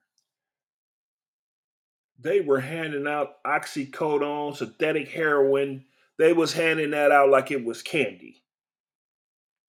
They 2.20 2.42
were 2.42 2.62
handing 2.62 3.08
out 3.08 3.44
oxycodone, 3.44 4.56
synthetic 4.56 5.10
heroin. 5.10 5.86
They 6.18 6.32
was 6.32 6.54
handing 6.54 6.92
that 6.92 7.12
out 7.12 7.30
like 7.30 7.52
it 7.52 7.66
was 7.66 7.82
candy. 7.82 8.44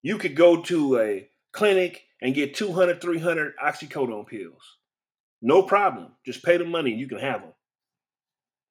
You 0.01 0.17
could 0.17 0.35
go 0.35 0.61
to 0.63 0.99
a 0.99 1.27
clinic 1.51 2.03
and 2.21 2.35
get 2.35 2.55
200, 2.55 3.01
300 3.01 3.55
oxycodone 3.57 4.27
pills. 4.27 4.77
No 5.41 5.63
problem. 5.63 6.11
Just 6.25 6.43
pay 6.43 6.57
the 6.57 6.65
money 6.65 6.91
and 6.91 6.99
you 6.99 7.07
can 7.07 7.19
have 7.19 7.41
them. 7.41 7.53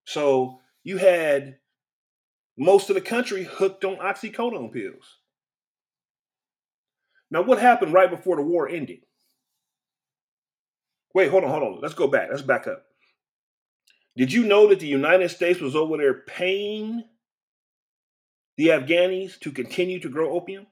So 0.06 0.60
you 0.82 0.98
had 0.98 1.58
most 2.56 2.88
of 2.88 2.94
the 2.94 3.00
country 3.00 3.44
hooked 3.44 3.84
on 3.84 3.96
oxycodone 3.96 4.72
pills. 4.72 5.18
Now, 7.34 7.42
what 7.42 7.58
happened 7.58 7.92
right 7.92 8.08
before 8.08 8.36
the 8.36 8.42
war 8.42 8.68
ended? 8.68 9.00
Wait, 11.12 11.32
hold 11.32 11.42
on, 11.42 11.50
hold 11.50 11.62
on. 11.64 11.80
Let's 11.80 11.94
go 11.94 12.06
back. 12.06 12.28
Let's 12.30 12.42
back 12.42 12.68
up. 12.68 12.84
Did 14.16 14.32
you 14.32 14.44
know 14.44 14.68
that 14.68 14.78
the 14.78 14.86
United 14.86 15.28
States 15.30 15.60
was 15.60 15.74
over 15.74 15.96
there 15.96 16.14
paying 16.14 17.02
the 18.56 18.68
Afghanis 18.68 19.40
to 19.40 19.50
continue 19.50 19.98
to 19.98 20.08
grow 20.08 20.30
opium? 20.30 20.68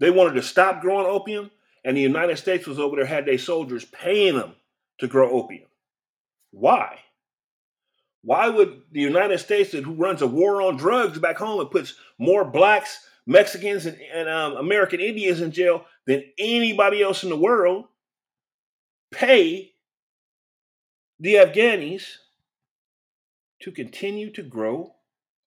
They 0.00 0.10
wanted 0.10 0.34
to 0.34 0.42
stop 0.42 0.82
growing 0.82 1.06
opium, 1.06 1.50
and 1.82 1.96
the 1.96 2.02
United 2.02 2.36
States 2.36 2.66
was 2.66 2.78
over 2.78 2.96
there, 2.96 3.06
had 3.06 3.24
their 3.24 3.38
soldiers 3.38 3.86
paying 3.86 4.36
them 4.36 4.54
to 4.98 5.08
grow 5.08 5.30
opium. 5.30 5.68
Why? 6.50 6.98
Why 8.20 8.50
would 8.50 8.82
the 8.92 9.00
United 9.00 9.38
States, 9.38 9.72
who 9.72 9.94
runs 9.94 10.20
a 10.20 10.26
war 10.26 10.60
on 10.60 10.76
drugs 10.76 11.18
back 11.18 11.38
home 11.38 11.60
and 11.60 11.70
puts 11.70 11.94
more 12.18 12.44
blacks, 12.44 12.98
Mexicans, 13.26 13.86
and, 13.86 13.98
and 14.12 14.28
um, 14.28 14.56
American 14.56 15.00
Indians 15.00 15.40
in 15.40 15.52
jail 15.52 15.84
than 16.06 16.24
anybody 16.38 17.02
else 17.02 17.22
in 17.22 17.30
the 17.30 17.36
world, 17.36 17.84
pay 19.12 19.72
the 21.20 21.34
Afghanis 21.34 22.04
to 23.60 23.70
continue 23.70 24.30
to 24.32 24.42
grow 24.42 24.94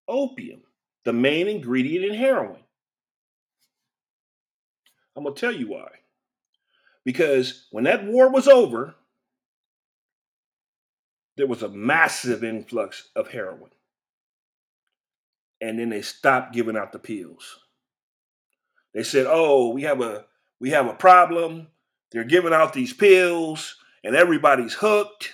opium, 0.08 0.62
the 1.03 1.13
main 1.13 1.48
ingredient 1.48 2.05
in 2.05 2.13
heroin? 2.13 2.62
I'm 5.15 5.24
going 5.24 5.36
to 5.36 5.39
tell 5.39 5.51
you 5.51 5.70
why. 5.70 5.89
Because 7.03 7.67
when 7.72 7.84
that 7.84 8.05
war 8.05 8.29
was 8.29 8.48
over, 8.48 8.96
there 11.38 11.48
was 11.48 11.62
a 11.62 11.70
massive 11.70 12.44
influx 12.44 13.10
of 13.15 13.29
heroin. 13.29 13.72
And 15.62 15.79
then 15.79 15.89
they 15.89 16.01
stopped 16.01 16.53
giving 16.53 16.77
out 16.77 16.91
the 16.91 17.00
pills. 17.00 17.60
They 18.96 19.04
said, 19.04 19.28
"Oh, 19.30 19.70
we 19.70 19.84
have 19.84 20.02
a 20.02 20.25
we 20.60 20.72
have 20.72 20.88
a 20.88 20.94
problem. 20.94 21.68
They're 22.12 22.24
giving 22.24 22.54
out 22.54 22.74
these 22.74 22.94
pills 22.94 23.75
and 24.04 24.16
everybody's 24.16 24.74
hooked. 24.74 25.34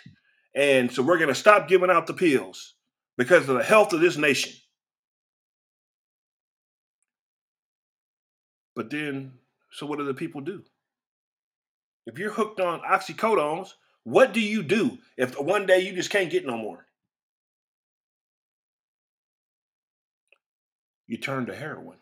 And 0.56 0.92
so 0.92 1.04
we're 1.04 1.20
going 1.20 1.30
to 1.30 1.36
stop 1.36 1.68
giving 1.68 1.92
out 1.92 2.08
the 2.08 2.14
pills 2.14 2.74
because 3.18 3.48
of 3.48 3.56
the 3.58 3.64
health 3.64 3.94
of 3.94 4.02
this 4.02 4.18
nation." 4.18 4.54
But 8.76 8.90
then 8.90 9.34
so 9.72 9.86
what 9.86 10.00
do 10.00 10.06
the 10.06 10.14
people 10.16 10.42
do? 10.42 10.64
If 12.08 12.18
you're 12.18 12.32
hooked 12.32 12.60
on 12.60 12.82
oxycodones, 12.82 13.74
what 14.04 14.34
do 14.34 14.42
you 14.42 14.64
do 14.64 14.98
if 15.18 15.40
one 15.40 15.68
day 15.68 15.82
you 15.82 15.94
just 15.94 16.10
can't 16.10 16.32
get 16.32 16.48
no 16.48 16.58
more? 16.58 16.88
You 21.06 21.18
turn 21.18 21.46
to 21.46 21.56
heroin. 21.56 22.01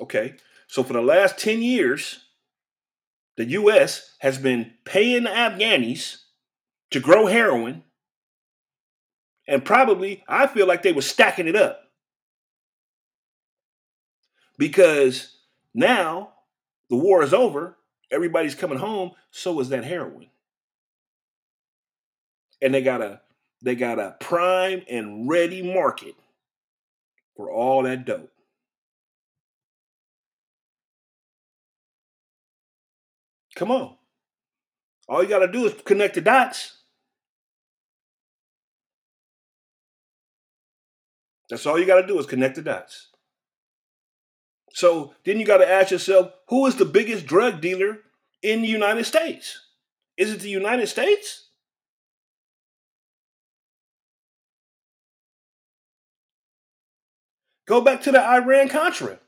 Okay. 0.00 0.34
So 0.66 0.82
for 0.82 0.92
the 0.92 1.02
last 1.02 1.38
10 1.38 1.62
years, 1.62 2.26
the 3.36 3.44
US 3.44 4.16
has 4.20 4.38
been 4.38 4.72
paying 4.84 5.24
the 5.24 5.30
Afghanis 5.30 6.18
to 6.90 7.00
grow 7.00 7.26
heroin. 7.26 7.82
And 9.48 9.64
probably, 9.64 10.24
I 10.26 10.46
feel 10.46 10.66
like 10.66 10.82
they 10.82 10.92
were 10.92 11.02
stacking 11.02 11.46
it 11.46 11.54
up. 11.54 11.82
Because 14.58 15.36
now 15.74 16.32
the 16.90 16.96
war 16.96 17.22
is 17.22 17.34
over, 17.34 17.76
everybody's 18.10 18.54
coming 18.54 18.78
home, 18.78 19.12
so 19.30 19.60
is 19.60 19.68
that 19.68 19.84
heroin. 19.84 20.30
And 22.60 22.74
they 22.74 22.82
got 22.82 23.02
a 23.02 23.20
they 23.62 23.74
got 23.74 23.98
a 23.98 24.16
prime 24.20 24.82
and 24.88 25.28
ready 25.28 25.62
market 25.62 26.14
for 27.36 27.50
all 27.50 27.82
that 27.82 28.04
dope. 28.04 28.30
Come 33.56 33.70
on. 33.70 33.96
All 35.08 35.22
you 35.22 35.28
got 35.28 35.38
to 35.40 35.50
do 35.50 35.64
is 35.64 35.74
connect 35.84 36.14
the 36.14 36.20
dots. 36.20 36.74
That's 41.48 41.64
all 41.64 41.78
you 41.78 41.86
got 41.86 42.00
to 42.00 42.06
do 42.06 42.18
is 42.18 42.26
connect 42.26 42.56
the 42.56 42.62
dots. 42.62 43.08
So 44.72 45.14
then 45.24 45.40
you 45.40 45.46
got 45.46 45.58
to 45.58 45.68
ask 45.68 45.90
yourself 45.90 46.32
who 46.48 46.66
is 46.66 46.76
the 46.76 46.84
biggest 46.84 47.24
drug 47.26 47.60
dealer 47.62 48.00
in 48.42 48.60
the 48.60 48.68
United 48.68 49.04
States? 49.04 49.62
Is 50.18 50.32
it 50.32 50.40
the 50.40 50.50
United 50.50 50.88
States? 50.88 51.48
Go 57.66 57.80
back 57.80 58.02
to 58.02 58.12
the 58.12 58.22
Iran 58.22 58.68
Contra, 58.68 59.18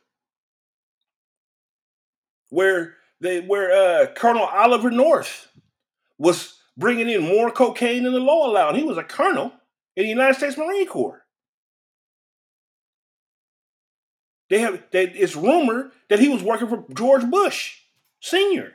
where 2.51 2.98
they 3.21 3.41
where 3.41 3.73
uh, 3.73 4.07
Colonel 4.15 4.45
Oliver 4.45 4.91
North 4.91 5.49
was 6.19 6.59
bringing 6.77 7.09
in 7.09 7.23
more 7.23 7.51
cocaine 7.51 8.05
than 8.05 8.13
the 8.13 8.21
law 8.21 8.49
allowed. 8.49 8.77
He 8.77 8.85
was 8.85 8.99
a 8.99 9.03
colonel 9.03 9.53
in 9.97 10.05
the 10.05 10.09
United 10.09 10.35
States 10.37 10.57
Marine 10.57 10.87
Corps. 10.87 11.25
They 14.49 14.61
have 14.61 14.83
they, 14.91 15.05
it's 15.05 15.37
rumored 15.37 15.93
that 16.09 16.21
he 16.21 16.29
was 16.29 16.43
working 16.43 16.69
for 16.69 16.85
George 16.95 17.29
Bush 17.29 17.81
Senior. 18.21 18.75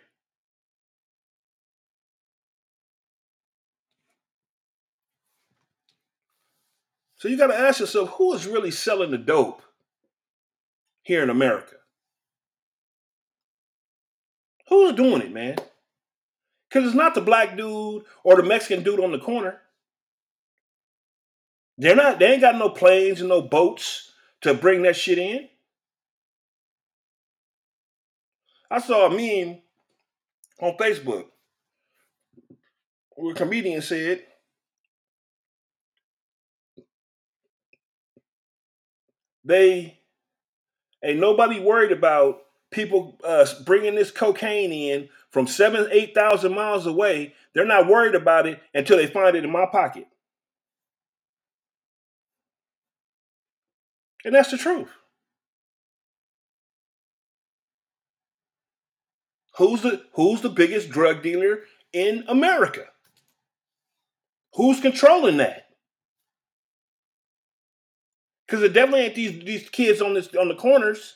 So 7.18 7.30
you 7.30 7.38
got 7.38 7.48
to 7.48 7.58
ask 7.58 7.80
yourself 7.80 8.10
who 8.18 8.34
is 8.34 8.46
really 8.46 8.70
selling 8.70 9.12
the 9.12 9.18
dope 9.18 9.62
here 11.04 11.24
in 11.24 11.30
America? 11.30 11.76
Who's 14.70 14.94
doing 14.94 15.22
it, 15.22 15.32
man? 15.32 15.56
Because 16.70 16.88
it's 16.88 16.96
not 16.96 17.16
the 17.16 17.22
black 17.22 17.56
dude 17.56 18.04
or 18.24 18.36
the 18.36 18.44
Mexican 18.44 18.84
dude 18.84 19.00
on 19.00 19.12
the 19.12 19.20
corner. 19.20 19.60
They're 21.78 21.96
not, 21.96 22.20
they 22.20 22.34
ain't 22.34 22.42
got 22.42 22.56
no 22.56 22.70
planes 22.70 23.20
and 23.20 23.30
no 23.30 23.42
boats 23.42 24.12
to 24.42 24.54
bring 24.54 24.84
that 24.84 24.96
shit 24.96 25.18
in. 25.18 25.50
I 28.70 28.80
saw 28.80 29.08
a 29.08 29.10
meme 29.10 29.60
on 30.60 30.78
Facebook 30.78 31.26
where 33.16 33.34
a 33.34 33.36
comedian 33.36 33.82
said, 33.82 34.24
they 39.46 40.00
ain't 41.04 41.20
nobody 41.20 41.60
worried 41.60 41.92
about 41.92 42.43
people 42.74 43.20
uh, 43.24 43.48
bringing 43.66 43.96
this 43.96 44.12
cocaine 44.12 44.74
in 44.74 45.10
from 45.32 45.48
seven, 45.48 45.88
eight 45.92 46.16
thousand 46.16 46.56
miles 46.56 46.88
away. 46.88 47.36
They're 47.54 47.66
not 47.66 47.88
worried 47.88 48.16
about 48.16 48.48
it 48.48 48.62
until 48.74 48.98
they 48.98 49.08
find 49.08 49.36
it 49.38 49.46
in 49.46 49.52
my 49.52 49.68
pocket, 49.68 50.08
and 54.26 54.36
that's 54.36 54.52
the 54.52 54.58
truth. 54.58 54.90
Who's 59.58 59.82
the 59.84 60.04
Who's 60.14 60.42
the 60.42 60.50
biggest 60.50 60.90
drug 60.90 61.24
dealer 61.24 61.62
in 61.94 62.26
America? 62.28 62.86
Who's 64.56 64.82
controlling 64.82 65.38
that? 65.38 65.68
Because 68.48 68.64
it 68.64 68.74
definitely 68.74 69.02
ain't 69.02 69.16
these 69.16 69.44
these 69.46 69.70
kids 69.70 70.02
on 70.02 70.16
this 70.16 70.30
on 70.36 70.50
the 70.50 70.56
corners. 70.56 71.16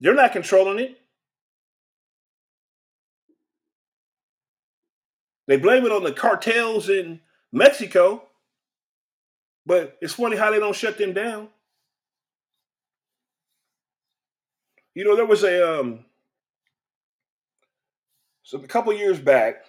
They're 0.00 0.14
not 0.14 0.32
controlling 0.32 0.78
it. 0.78 0.98
They 5.46 5.56
blame 5.56 5.86
it 5.86 5.92
on 5.92 6.04
the 6.04 6.12
cartels 6.12 6.88
in 6.88 7.20
Mexico, 7.52 8.22
but 9.64 9.96
it's 10.00 10.12
funny 10.12 10.36
how 10.36 10.50
they 10.50 10.58
don't 10.58 10.76
shut 10.76 10.98
them 10.98 11.14
down. 11.14 11.48
You 14.94 15.04
know, 15.04 15.16
there 15.16 15.26
was 15.26 15.42
a 15.42 15.80
um, 15.80 16.04
so 18.42 18.58
a 18.58 18.66
couple 18.66 18.92
years 18.92 19.18
back, 19.18 19.64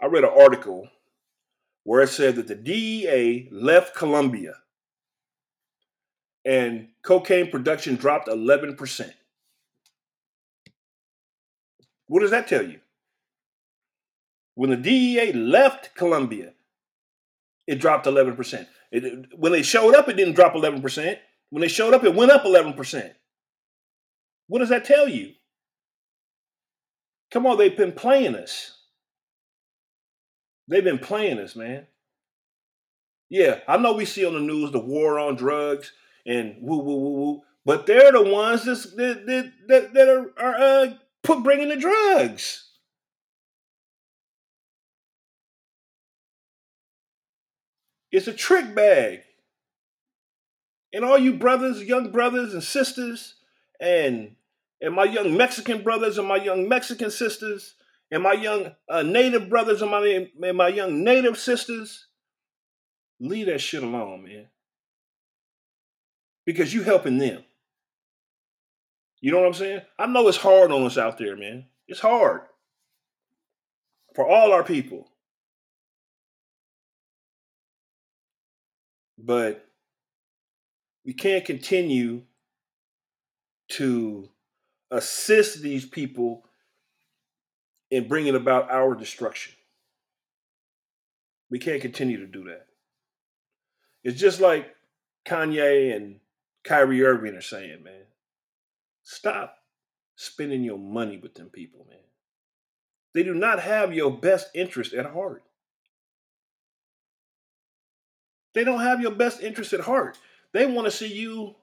I 0.00 0.06
read 0.06 0.24
an 0.24 0.30
article 0.36 0.88
where 1.84 2.02
it 2.02 2.08
said 2.08 2.36
that 2.36 2.48
the 2.48 2.54
DEA 2.54 3.48
left 3.50 3.94
Colombia 3.94 4.54
and 6.48 6.88
cocaine 7.02 7.50
production 7.50 7.96
dropped 7.96 8.26
11%. 8.26 9.12
What 12.06 12.20
does 12.20 12.30
that 12.30 12.48
tell 12.48 12.66
you? 12.66 12.80
When 14.54 14.70
the 14.70 14.76
DEA 14.76 15.32
left 15.34 15.94
Colombia, 15.94 16.54
it 17.66 17.80
dropped 17.80 18.06
11%. 18.06 18.66
It, 18.90 19.26
when 19.36 19.52
they 19.52 19.62
showed 19.62 19.94
up, 19.94 20.08
it 20.08 20.16
didn't 20.16 20.36
drop 20.36 20.54
11%. 20.54 21.18
When 21.50 21.60
they 21.60 21.68
showed 21.68 21.92
up, 21.92 22.02
it 22.02 22.14
went 22.14 22.32
up 22.32 22.44
11%. 22.44 23.12
What 24.46 24.60
does 24.60 24.70
that 24.70 24.86
tell 24.86 25.06
you? 25.06 25.34
Come 27.30 27.44
on, 27.44 27.58
they've 27.58 27.76
been 27.76 27.92
playing 27.92 28.34
us. 28.34 28.74
They've 30.66 30.82
been 30.82 30.98
playing 30.98 31.40
us, 31.40 31.54
man. 31.54 31.86
Yeah, 33.28 33.60
I 33.68 33.76
know 33.76 33.92
we 33.92 34.06
see 34.06 34.24
on 34.24 34.32
the 34.32 34.40
news 34.40 34.72
the 34.72 34.78
war 34.78 35.18
on 35.18 35.36
drugs 35.36 35.92
and 36.28 36.56
woo 36.60 36.78
woo 36.78 36.96
woo 36.96 37.10
woo. 37.12 37.42
But 37.64 37.86
they're 37.86 38.12
the 38.12 38.22
ones 38.22 38.64
that 38.64 39.26
that 39.26 39.52
that, 39.66 39.94
that 39.94 40.08
are, 40.08 40.32
are 40.38 40.54
uh, 40.54 40.94
put 41.24 41.42
bringing 41.42 41.70
the 41.70 41.76
drugs. 41.76 42.64
It's 48.12 48.28
a 48.28 48.32
trick 48.32 48.74
bag. 48.74 49.20
And 50.92 51.04
all 51.04 51.18
you 51.18 51.34
brothers, 51.34 51.82
young 51.82 52.10
brothers 52.10 52.54
and 52.54 52.62
sisters, 52.62 53.34
and 53.80 54.36
and 54.80 54.94
my 54.94 55.04
young 55.04 55.36
Mexican 55.36 55.82
brothers 55.82 56.18
and 56.18 56.28
my 56.28 56.36
young 56.36 56.68
Mexican 56.68 57.10
sisters, 57.10 57.74
and 58.10 58.22
my 58.22 58.32
young 58.32 58.74
uh, 58.88 59.02
native 59.02 59.48
brothers 59.48 59.82
and 59.82 59.90
my 59.90 60.28
and 60.42 60.56
my 60.56 60.68
young 60.68 61.04
native 61.04 61.38
sisters, 61.38 62.06
leave 63.20 63.46
that 63.46 63.60
shit 63.60 63.82
alone, 63.82 64.24
man 64.24 64.46
because 66.48 66.72
you 66.72 66.82
helping 66.82 67.18
them. 67.18 67.44
You 69.20 69.32
know 69.32 69.38
what 69.38 69.48
I'm 69.48 69.52
saying? 69.52 69.82
I 69.98 70.06
know 70.06 70.28
it's 70.28 70.38
hard 70.38 70.72
on 70.72 70.82
us 70.84 70.96
out 70.96 71.18
there, 71.18 71.36
man. 71.36 71.66
It's 71.86 72.00
hard 72.00 72.40
for 74.14 74.26
all 74.26 74.54
our 74.54 74.64
people. 74.64 75.10
But 79.18 79.68
we 81.04 81.12
can't 81.12 81.44
continue 81.44 82.22
to 83.72 84.30
assist 84.90 85.60
these 85.60 85.84
people 85.84 86.46
in 87.90 88.08
bringing 88.08 88.34
about 88.34 88.70
our 88.70 88.94
destruction. 88.94 89.52
We 91.50 91.58
can't 91.58 91.82
continue 91.82 92.16
to 92.16 92.26
do 92.26 92.44
that. 92.44 92.68
It's 94.02 94.18
just 94.18 94.40
like 94.40 94.74
Kanye 95.26 95.94
and 95.94 96.20
Kyrie 96.68 97.02
Irving 97.02 97.34
are 97.34 97.40
saying, 97.40 97.82
man. 97.82 98.02
Stop 99.02 99.56
spending 100.16 100.62
your 100.62 100.78
money 100.78 101.16
with 101.16 101.34
them 101.34 101.48
people, 101.48 101.86
man. 101.88 101.98
They 103.14 103.22
do 103.22 103.32
not 103.32 103.60
have 103.60 103.94
your 103.94 104.10
best 104.10 104.48
interest 104.54 104.92
at 104.92 105.06
heart. 105.06 105.44
They 108.52 108.64
don't 108.64 108.82
have 108.82 109.00
your 109.00 109.12
best 109.12 109.40
interest 109.40 109.72
at 109.72 109.80
heart. 109.80 110.18
They 110.52 110.66
want 110.66 110.84
to 110.84 110.90
see 110.90 111.06
you 111.06 111.54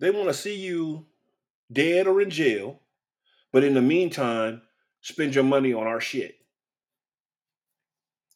they 0.00 0.10
want 0.10 0.26
to 0.26 0.34
see 0.34 0.56
you 0.56 1.06
dead 1.72 2.08
or 2.08 2.20
in 2.20 2.30
jail, 2.30 2.80
but 3.52 3.62
in 3.62 3.74
the 3.74 3.82
meantime, 3.82 4.62
spend 5.00 5.34
your 5.34 5.44
money 5.44 5.72
on 5.72 5.86
our 5.86 6.00
shit. 6.00 6.43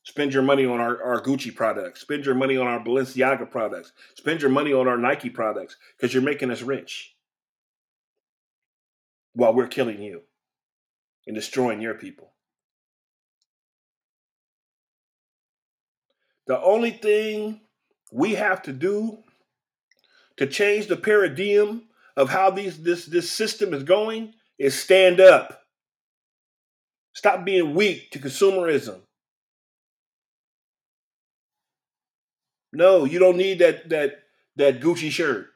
Spend 0.09 0.33
your 0.33 0.42
money 0.42 0.64
on 0.66 0.81
our, 0.81 1.03
our 1.03 1.21
Gucci 1.23 1.55
products. 1.55 2.01
Spend 2.01 2.25
your 2.25 2.35
money 2.35 2.57
on 2.57 2.66
our 2.66 2.81
Balenciaga 2.83 3.51
products. 3.51 3.92
Spend 4.16 4.40
your 4.40 4.51
money 4.51 4.73
on 4.73 4.88
our 4.88 4.97
Nike 4.99 5.31
products 5.31 5.77
because 5.97 6.14
you're 6.14 6.23
making 6.23 6.51
us 6.51 6.62
rich. 6.62 7.14
while 9.35 9.55
we're 9.55 9.68
killing 9.68 10.03
you 10.03 10.23
and 11.27 11.37
destroying 11.37 11.81
your 11.81 11.94
people. 11.94 12.33
The 16.49 16.61
only 16.61 16.90
thing 16.90 17.61
we 18.11 18.35
have 18.35 18.62
to 18.62 18.73
do 18.73 19.18
to 20.38 20.47
change 20.47 20.87
the 20.88 20.97
paradigm 20.97 21.83
of 22.16 22.31
how 22.31 22.51
these 22.51 22.83
this 22.83 23.07
this 23.07 23.31
system 23.31 23.75
is 23.75 23.85
going 23.85 24.35
is 24.59 24.75
stand 24.75 25.21
up. 25.21 25.62
Stop 27.14 27.44
being 27.44 27.75
weak 27.75 28.11
to 28.12 28.18
consumerism. 28.18 29.03
No, 32.72 33.04
you 33.04 33.18
don't 33.18 33.37
need 33.37 33.61
that 33.61 33.88
that 33.88 34.22
that 34.57 34.81
Gucci 34.81 35.11
shirt. 35.11 35.48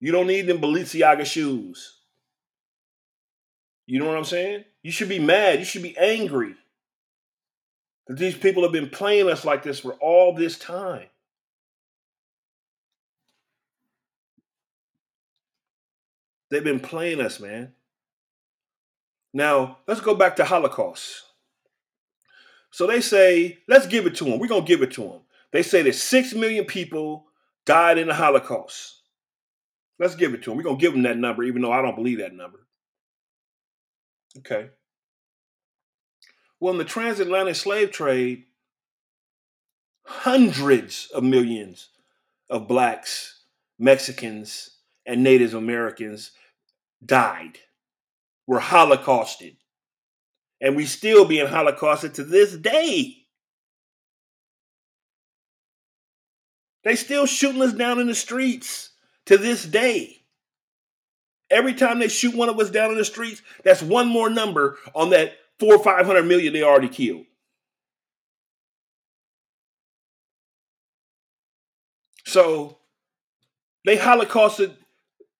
You 0.00 0.12
don't 0.12 0.26
need 0.26 0.46
them 0.46 0.60
Balenciaga 0.60 1.24
shoes. 1.24 1.98
You 3.86 3.98
know 3.98 4.06
what 4.06 4.16
I'm 4.16 4.24
saying? 4.24 4.64
You 4.82 4.90
should 4.90 5.08
be 5.08 5.18
mad. 5.18 5.58
You 5.58 5.64
should 5.64 5.82
be 5.82 5.96
angry 5.96 6.54
that 8.06 8.18
these 8.18 8.36
people 8.36 8.62
have 8.62 8.72
been 8.72 8.90
playing 8.90 9.28
us 9.28 9.44
like 9.44 9.62
this 9.62 9.80
for 9.80 9.92
all 9.94 10.34
this 10.34 10.58
time. 10.58 11.06
They've 16.50 16.62
been 16.62 16.80
playing 16.80 17.20
us, 17.20 17.40
man. 17.40 17.72
Now, 19.32 19.78
let's 19.86 20.02
go 20.02 20.14
back 20.14 20.36
to 20.36 20.44
Holocaust. 20.44 21.22
So 22.70 22.86
they 22.86 23.00
say, 23.00 23.58
let's 23.68 23.86
give 23.86 24.06
it 24.06 24.14
to 24.16 24.24
them. 24.24 24.38
We're 24.38 24.48
going 24.48 24.64
to 24.64 24.68
give 24.68 24.82
it 24.82 24.92
to 24.92 25.02
them. 25.02 25.20
They 25.52 25.62
say 25.62 25.82
that 25.82 25.94
6 25.94 26.34
million 26.34 26.64
people 26.64 27.26
died 27.66 27.98
in 27.98 28.08
the 28.08 28.14
Holocaust. 28.14 29.02
Let's 29.98 30.14
give 30.14 30.34
it 30.34 30.42
to 30.42 30.50
them. 30.50 30.56
We're 30.56 30.64
going 30.64 30.78
to 30.78 30.80
give 30.80 30.92
them 30.92 31.02
that 31.02 31.18
number, 31.18 31.44
even 31.44 31.62
though 31.62 31.72
I 31.72 31.82
don't 31.82 31.94
believe 31.94 32.18
that 32.18 32.34
number. 32.34 32.66
Okay. 34.38 34.70
Well, 36.58 36.72
in 36.72 36.78
the 36.78 36.84
transatlantic 36.84 37.56
slave 37.56 37.90
trade, 37.90 38.44
hundreds 40.04 41.08
of 41.14 41.22
millions 41.22 41.88
of 42.48 42.66
blacks, 42.66 43.42
Mexicans, 43.78 44.70
and 45.04 45.22
Native 45.22 45.54
Americans 45.54 46.32
died, 47.04 47.58
were 48.46 48.60
holocausted. 48.60 49.56
And 50.60 50.76
we 50.76 50.86
still 50.86 51.24
being 51.24 51.48
holocausted 51.48 52.14
to 52.14 52.24
this 52.24 52.56
day. 52.56 53.21
They 56.84 56.96
still 56.96 57.26
shooting 57.26 57.62
us 57.62 57.72
down 57.72 58.00
in 58.00 58.06
the 58.06 58.14
streets 58.14 58.90
to 59.26 59.38
this 59.38 59.64
day. 59.64 60.22
Every 61.50 61.74
time 61.74 61.98
they 61.98 62.08
shoot 62.08 62.34
one 62.34 62.48
of 62.48 62.58
us 62.58 62.70
down 62.70 62.90
in 62.90 62.96
the 62.96 63.04
streets, 63.04 63.42
that's 63.62 63.82
one 63.82 64.08
more 64.08 64.30
number 64.30 64.78
on 64.94 65.10
that 65.10 65.34
four 65.58 65.76
or 65.76 65.84
five 65.84 66.06
hundred 66.06 66.24
million 66.24 66.52
they 66.52 66.62
already 66.62 66.88
killed. 66.88 67.26
So 72.24 72.78
they 73.84 73.96
holocausted 73.96 74.76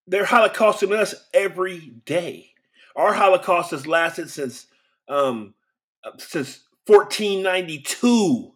they're 0.06 0.24
holocausting 0.24 0.92
us 0.92 1.14
every 1.32 1.78
day. 2.04 2.50
Our 2.94 3.14
Holocaust 3.14 3.70
has 3.70 3.86
lasted 3.86 4.28
since 4.30 4.66
um, 5.08 5.54
since 6.18 6.60
1492. 6.86 8.52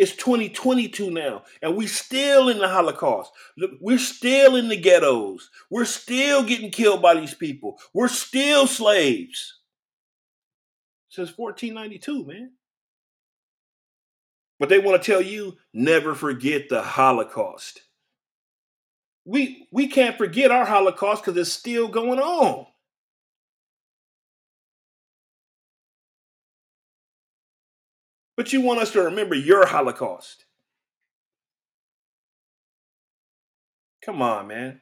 It's 0.00 0.16
2022 0.16 1.10
now, 1.10 1.42
and 1.60 1.76
we're 1.76 1.86
still 1.86 2.48
in 2.48 2.58
the 2.58 2.68
Holocaust. 2.68 3.32
We're 3.80 3.98
still 3.98 4.56
in 4.56 4.68
the 4.68 4.76
ghettos. 4.76 5.50
We're 5.68 5.84
still 5.84 6.42
getting 6.42 6.70
killed 6.70 7.02
by 7.02 7.20
these 7.20 7.34
people. 7.34 7.78
We're 7.92 8.08
still 8.08 8.66
slaves. 8.66 9.58
Since 11.10 11.36
1492, 11.36 12.24
man. 12.24 12.52
But 14.58 14.70
they 14.70 14.78
want 14.78 15.02
to 15.02 15.12
tell 15.12 15.20
you 15.20 15.58
never 15.74 16.14
forget 16.14 16.70
the 16.70 16.80
Holocaust 16.80 17.82
we 19.24 19.68
we 19.70 19.86
can't 19.86 20.16
forget 20.16 20.50
our 20.50 20.64
Holocaust 20.64 21.22
because 21.24 21.38
it's 21.38 21.52
still 21.52 21.88
going 21.88 22.18
on. 22.18 22.66
But 28.40 28.54
you 28.54 28.62
want 28.62 28.80
us 28.80 28.92
to 28.92 29.02
remember 29.02 29.34
your 29.34 29.66
Holocaust. 29.66 30.46
Come 34.02 34.22
on, 34.22 34.46
man. 34.46 34.80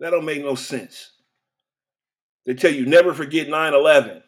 That 0.00 0.10
don't 0.10 0.26
make 0.26 0.42
no 0.42 0.54
sense. 0.54 1.12
They 2.44 2.52
tell 2.52 2.70
you 2.70 2.84
never 2.84 3.14
forget 3.14 3.48
9 3.48 3.72
11. 3.72 4.22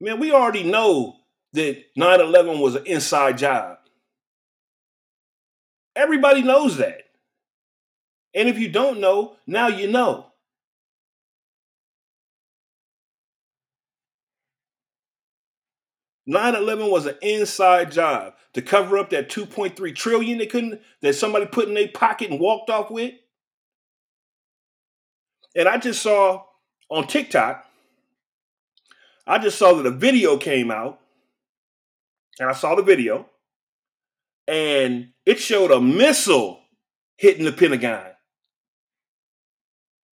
Man, 0.00 0.20
we 0.20 0.30
already 0.30 0.62
know 0.62 1.16
that 1.54 1.82
9 1.96 2.20
11 2.20 2.60
was 2.60 2.76
an 2.76 2.86
inside 2.86 3.36
job. 3.36 3.78
Everybody 5.96 6.42
knows 6.42 6.76
that. 6.76 7.00
And 8.32 8.48
if 8.48 8.60
you 8.60 8.68
don't 8.68 9.00
know, 9.00 9.38
now 9.44 9.66
you 9.66 9.90
know. 9.90 10.26
Nine 16.26 16.54
eleven 16.54 16.90
was 16.90 17.06
an 17.06 17.16
inside 17.20 17.92
job 17.92 18.34
to 18.54 18.62
cover 18.62 18.96
up 18.96 19.10
that 19.10 19.28
2.3 19.28 19.94
trillion 19.94 20.38
they 20.38 20.46
couldn't 20.46 20.80
that 21.02 21.14
somebody 21.14 21.44
put 21.46 21.68
in 21.68 21.74
their 21.74 21.88
pocket 21.88 22.30
and 22.30 22.40
walked 22.40 22.70
off 22.70 22.90
with. 22.90 23.12
And 25.54 25.68
I 25.68 25.76
just 25.78 26.02
saw 26.02 26.44
on 26.90 27.06
TikTok, 27.06 27.64
I 29.26 29.38
just 29.38 29.58
saw 29.58 29.74
that 29.74 29.86
a 29.86 29.90
video 29.90 30.36
came 30.36 30.70
out, 30.70 31.00
and 32.38 32.48
I 32.48 32.52
saw 32.52 32.74
the 32.74 32.82
video, 32.82 33.28
and 34.46 35.10
it 35.24 35.38
showed 35.38 35.70
a 35.70 35.80
missile 35.80 36.60
hitting 37.16 37.44
the 37.44 37.52
Pentagon, 37.52 38.12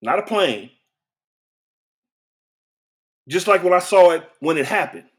not 0.02 0.20
a 0.20 0.24
plane. 0.24 0.72
Just 3.30 3.48
like 3.48 3.64
when 3.64 3.74
I 3.74 3.80
saw 3.80 4.12
it 4.12 4.30
when 4.40 4.58
it 4.58 4.66
happened. 4.66 5.11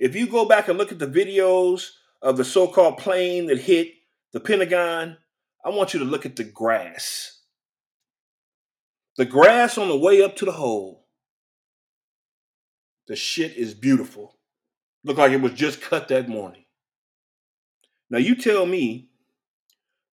If 0.00 0.16
you 0.16 0.26
go 0.26 0.46
back 0.46 0.68
and 0.68 0.78
look 0.78 0.92
at 0.92 0.98
the 0.98 1.06
videos 1.06 1.90
of 2.22 2.38
the 2.38 2.44
so 2.44 2.66
called 2.66 2.96
plane 2.96 3.46
that 3.46 3.60
hit 3.60 3.92
the 4.32 4.40
Pentagon, 4.40 5.18
I 5.62 5.68
want 5.68 5.92
you 5.92 6.00
to 6.00 6.06
look 6.06 6.24
at 6.24 6.36
the 6.36 6.44
grass. 6.44 7.42
The 9.18 9.26
grass 9.26 9.76
on 9.76 9.88
the 9.88 9.98
way 9.98 10.22
up 10.22 10.36
to 10.36 10.46
the 10.46 10.52
hole. 10.52 11.04
The 13.08 13.14
shit 13.14 13.54
is 13.56 13.74
beautiful. 13.74 14.38
Looked 15.04 15.18
like 15.18 15.32
it 15.32 15.42
was 15.42 15.52
just 15.52 15.82
cut 15.82 16.08
that 16.08 16.30
morning. 16.30 16.64
Now 18.08 18.18
you 18.18 18.36
tell 18.36 18.64
me 18.64 19.10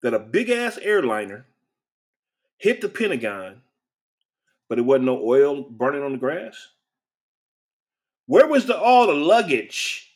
that 0.03 0.14
a 0.14 0.18
big 0.18 0.51
ass 0.51 0.79
airliner 0.79 1.46
hit 2.59 2.81
the 2.81 2.88
Pentagon, 2.88 3.62
but 4.68 4.79
it 4.79 4.83
wasn't 4.83 5.07
no 5.07 5.22
oil 5.22 5.62
burning 5.62 6.03
on 6.03 6.12
the 6.12 6.18
grass? 6.18 6.70
Where 8.27 8.47
was 8.47 8.67
the 8.67 8.79
all 8.79 9.07
the 9.07 9.15
luggage 9.15 10.11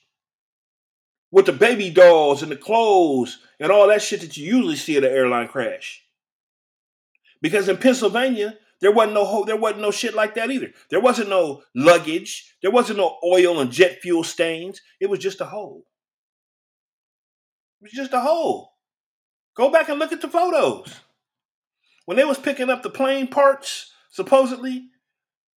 with 1.31 1.47
the 1.47 1.53
baby 1.53 1.91
dolls 1.91 2.43
and 2.43 2.51
the 2.51 2.57
clothes 2.57 3.39
and 3.61 3.71
all 3.71 3.87
that 3.89 4.03
shit 4.03 4.21
that 4.21 4.37
you 4.37 4.57
usually 4.57 4.77
see 4.77 4.97
at 4.97 5.05
an 5.05 5.13
airline 5.13 5.49
crash? 5.49 6.03
Because 7.41 7.69
in 7.69 7.77
Pennsylvania, 7.77 8.57
there 8.81 8.93
wasn't 8.93 9.15
no 9.15 9.45
there 9.45 9.57
wasn't 9.57 9.83
no 9.83 9.91
shit 9.91 10.15
like 10.15 10.35
that 10.35 10.51
either. 10.51 10.73
There 10.91 11.01
wasn't 11.01 11.29
no 11.29 11.63
luggage. 11.75 12.57
There 12.63 12.71
wasn't 12.71 12.99
no 12.99 13.19
oil 13.25 13.61
and 13.61 13.71
jet 13.71 14.01
fuel 14.03 14.25
stains. 14.25 14.81
It 15.01 15.09
was 15.09 15.21
just 15.21 15.41
a 15.41 15.47
hole. 15.47 15.87
It 17.81 17.85
was 17.85 17.93
just 17.93 18.13
a 18.13 18.21
hole. 18.21 18.75
Go 19.57 19.71
back 19.71 19.89
and 19.89 19.99
look 19.99 20.13
at 20.13 20.21
the 20.21 20.29
photos. 20.29 20.95
When 22.07 22.17
they 22.17 22.25
was 22.25 22.39
picking 22.39 22.71
up 22.71 22.83
the 22.83 22.91
plane 22.91 23.29
parts, 23.29 23.93
supposedly, 24.11 24.89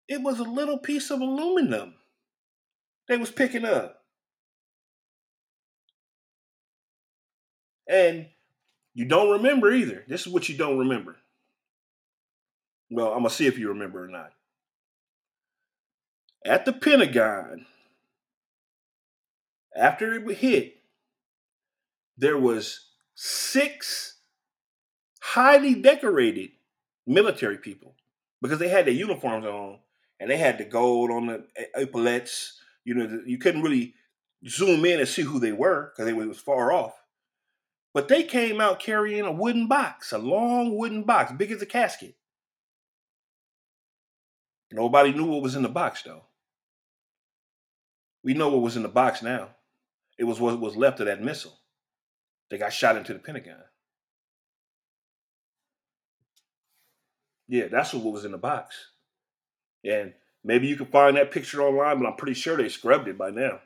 it 0.07 0.21
was 0.21 0.39
a 0.39 0.43
little 0.43 0.77
piece 0.77 1.09
of 1.09 1.19
aluminum 1.19 1.95
they 3.07 3.17
was 3.17 3.31
picking 3.31 3.65
up. 3.65 4.01
And 7.87 8.27
you 8.93 9.05
don't 9.05 9.31
remember 9.31 9.71
either. 9.71 10.03
This 10.07 10.25
is 10.25 10.33
what 10.33 10.47
you 10.47 10.57
don't 10.57 10.79
remember. 10.79 11.17
Well, 12.89 13.07
I'm 13.07 13.19
going 13.19 13.29
to 13.29 13.35
see 13.35 13.47
if 13.47 13.57
you 13.57 13.69
remember 13.69 14.03
or 14.03 14.07
not. 14.07 14.31
At 16.45 16.65
the 16.65 16.73
Pentagon, 16.73 17.65
after 19.75 20.13
it 20.13 20.37
hit, 20.37 20.75
there 22.17 22.37
was 22.37 22.87
six 23.15 24.17
highly 25.21 25.73
decorated 25.73 26.51
military 27.07 27.57
people 27.57 27.95
because 28.41 28.59
they 28.59 28.69
had 28.69 28.85
their 28.85 28.93
uniforms 28.93 29.45
on 29.45 29.79
and 30.19 30.29
they 30.29 30.37
had 30.37 30.57
the 30.57 30.65
gold 30.65 31.09
on 31.11 31.27
the 31.27 31.45
eh, 31.55 31.65
epaulets. 31.75 32.59
You 32.85 32.95
know, 32.95 33.21
you 33.25 33.37
couldn't 33.37 33.61
really 33.61 33.93
zoom 34.47 34.85
in 34.85 34.99
and 34.99 35.07
see 35.07 35.21
who 35.21 35.39
they 35.39 35.51
were 35.51 35.91
because 35.91 36.05
they 36.05 36.13
was 36.13 36.39
far 36.39 36.71
off. 36.71 36.93
But 37.93 38.07
they 38.07 38.23
came 38.23 38.59
out 38.59 38.79
carrying 38.79 39.25
a 39.25 39.31
wooden 39.31 39.67
box, 39.67 40.11
a 40.11 40.17
long 40.17 40.75
wooden 40.75 41.03
box, 41.03 41.31
big 41.31 41.51
as 41.51 41.61
a 41.61 41.65
casket. 41.65 42.15
Nobody 44.71 45.13
knew 45.13 45.25
what 45.25 45.43
was 45.43 45.55
in 45.55 45.61
the 45.61 45.69
box, 45.69 46.01
though. 46.01 46.23
We 48.23 48.33
know 48.33 48.49
what 48.49 48.61
was 48.61 48.75
in 48.75 48.81
the 48.81 48.89
box 48.89 49.21
now. 49.21 49.49
It 50.17 50.23
was 50.23 50.39
what 50.39 50.59
was 50.59 50.75
left 50.75 50.99
of 50.99 51.05
that 51.05 51.21
missile. 51.21 51.59
They 52.49 52.57
got 52.57 52.73
shot 52.73 52.97
into 52.97 53.13
the 53.13 53.19
Pentagon. 53.19 53.61
Yeah, 57.47 57.67
that's 57.67 57.93
what 57.93 58.11
was 58.11 58.25
in 58.25 58.31
the 58.31 58.37
box. 58.37 58.75
And 59.83 60.13
maybe 60.43 60.67
you 60.67 60.75
can 60.75 60.87
find 60.87 61.17
that 61.17 61.31
picture 61.31 61.61
online, 61.61 61.99
but 61.99 62.07
I'm 62.07 62.15
pretty 62.15 62.33
sure 62.33 62.57
they 62.57 62.69
scrubbed 62.69 63.07
it 63.07 63.17
by 63.17 63.29
now. 63.29 63.59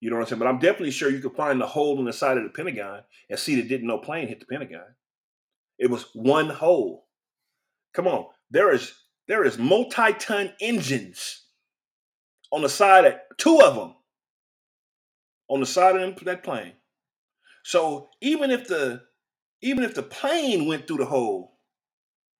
You 0.00 0.10
know 0.10 0.16
what 0.16 0.22
I'm 0.22 0.28
saying? 0.28 0.38
But 0.38 0.48
I'm 0.48 0.58
definitely 0.58 0.92
sure 0.92 1.10
you 1.10 1.20
could 1.20 1.34
find 1.36 1.60
the 1.60 1.66
hole 1.66 1.98
in 1.98 2.04
the 2.04 2.12
side 2.12 2.38
of 2.38 2.44
the 2.44 2.50
Pentagon 2.50 3.02
and 3.28 3.38
see 3.38 3.56
that 3.56 3.68
didn't 3.68 3.88
no 3.88 3.98
plane 3.98 4.28
hit 4.28 4.40
the 4.40 4.46
Pentagon. 4.46 4.94
It 5.78 5.90
was 5.90 6.06
one 6.14 6.50
hole. 6.50 7.06
Come 7.94 8.06
on, 8.06 8.26
there 8.50 8.72
is 8.72 8.94
there 9.26 9.44
is 9.44 9.58
multi-ton 9.58 10.52
engines 10.60 11.44
on 12.50 12.62
the 12.62 12.68
side 12.68 13.04
of 13.04 13.14
two 13.36 13.60
of 13.60 13.74
them 13.74 13.94
on 15.48 15.60
the 15.60 15.66
side 15.66 15.96
of 15.96 16.24
that 16.24 16.42
plane. 16.42 16.72
So 17.64 18.10
even 18.20 18.50
if 18.50 18.68
the 18.68 19.02
even 19.60 19.84
if 19.84 19.94
the 19.94 20.02
plane 20.02 20.66
went 20.66 20.86
through 20.86 20.98
the 20.98 21.06
hole, 21.06 21.58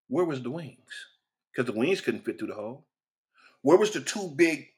where 0.09 0.25
was 0.25 0.43
the 0.43 0.51
wings? 0.51 1.07
Because 1.53 1.71
the 1.71 1.79
wings 1.79 2.01
couldn't 2.01 2.25
fit 2.25 2.39
through 2.39 2.49
the 2.49 2.55
hole. 2.55 2.87
Where 3.69 3.77
was 3.77 3.91
the 3.91 4.01
two 4.01 4.33
big? 4.35 4.69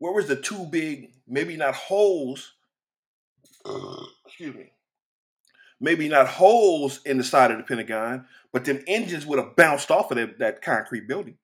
Where 0.00 0.12
was 0.12 0.26
the 0.26 0.34
two 0.34 0.66
big? 0.66 1.12
Maybe 1.28 1.56
not 1.56 1.76
holes. 1.76 2.54
excuse 4.26 4.56
me. 4.56 4.72
Maybe 5.80 6.08
not 6.08 6.26
holes 6.26 7.00
in 7.06 7.16
the 7.16 7.22
side 7.22 7.52
of 7.52 7.58
the 7.58 7.62
Pentagon, 7.62 8.26
but 8.52 8.64
them 8.64 8.82
engines 8.88 9.24
would 9.24 9.38
have 9.38 9.54
bounced 9.54 9.92
off 9.92 10.10
of 10.10 10.16
that, 10.16 10.40
that 10.40 10.62
concrete 10.62 11.06
building 11.06 11.36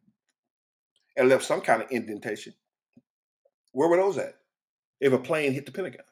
and 1.17 1.29
left 1.29 1.45
some 1.45 1.61
kind 1.61 1.83
of 1.83 1.93
indentation. 1.93 2.55
Where 3.71 3.89
were 3.89 3.97
those 3.97 4.19
at? 4.19 4.35
If 5.01 5.13
a 5.13 5.19
plane 5.19 5.53
hit 5.53 5.65
the 5.65 5.71
Pentagon. 5.71 6.07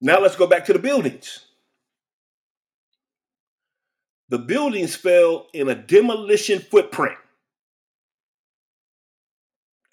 Now 0.00 0.18
let's 0.18 0.36
go 0.36 0.46
back 0.46 0.64
to 0.64 0.72
the 0.72 0.78
buildings. 0.78 1.47
The 4.28 4.38
buildings 4.38 4.94
fell 4.94 5.46
in 5.54 5.68
a 5.68 5.74
demolition 5.74 6.58
footprint. 6.58 7.16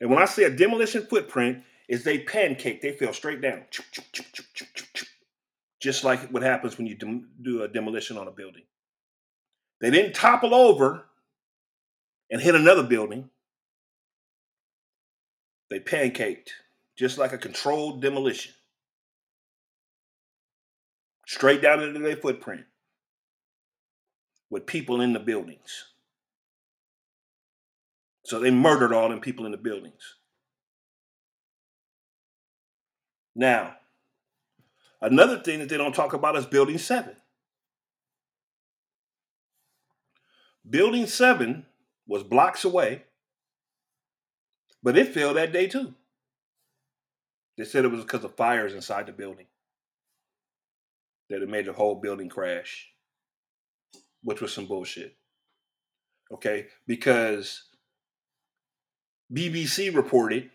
And 0.02 0.10
when 0.10 0.22
I 0.22 0.26
say 0.26 0.44
a 0.44 0.50
demolition 0.50 1.04
footprint, 1.04 1.64
is 1.88 2.04
they 2.04 2.20
pancake, 2.20 2.82
they 2.82 2.92
fell 2.92 3.14
straight 3.14 3.42
down. 3.42 3.64
Just 5.80 6.04
like 6.04 6.30
what 6.32 6.44
happens 6.44 6.78
when 6.78 6.88
you 6.88 6.98
do 7.42 7.64
a 7.64 7.68
demolition 7.68 8.18
on 8.18 8.28
a 8.28 8.32
building. 8.32 8.64
They 9.82 9.92
didn't 9.92 10.16
topple 10.16 10.56
over 10.56 11.06
and 12.32 12.42
hit 12.42 12.56
another 12.56 12.84
building. 12.84 13.30
They 15.70 15.80
pancaked, 15.80 16.50
just 16.98 17.18
like 17.18 17.34
a 17.34 17.38
controlled 17.38 18.02
demolition. 18.02 18.54
Straight 21.28 21.62
down 21.62 21.82
into 21.84 22.00
their 22.00 22.18
footprint 22.18 22.66
with 24.50 24.66
people 24.66 25.02
in 25.02 25.14
the 25.14 25.20
buildings. 25.20 25.86
So 28.26 28.40
they 28.40 28.52
murdered 28.52 28.94
all 28.94 29.10
them 29.10 29.22
people 29.22 29.46
in 29.46 29.52
the 29.52 29.58
buildings. 29.58 30.16
Now, 33.36 33.76
another 35.02 35.40
thing 35.40 35.60
that 35.60 35.70
they 35.70 35.78
don't 35.78 35.94
talk 35.94 36.14
about 36.14 36.36
is 36.36 36.46
Building 36.46 36.78
7. 36.78 37.16
Building 40.68 41.06
7 41.06 41.66
was 42.08 42.24
blocks 42.24 42.66
away, 42.66 43.04
but 44.82 44.98
it 44.98 45.14
fell 45.14 45.34
that 45.36 45.54
day 45.54 45.68
too. 45.68 45.94
They 47.58 47.66
said 47.66 47.86
it 47.86 47.92
was 47.92 48.02
because 48.02 48.24
of 48.24 48.36
fires 48.36 48.74
inside 48.74 49.06
the 49.06 49.12
building 49.12 49.46
that 51.30 51.42
it 51.42 51.50
made 51.50 51.66
the 51.66 51.74
whole 51.74 51.96
building 51.96 52.30
crash, 52.30 52.92
which 54.26 54.42
was 54.42 54.52
some 54.52 54.66
bullshit. 54.66 55.16
Okay, 56.34 56.66
because 56.88 57.64
BBC 59.32 59.96
reported, 59.96 60.50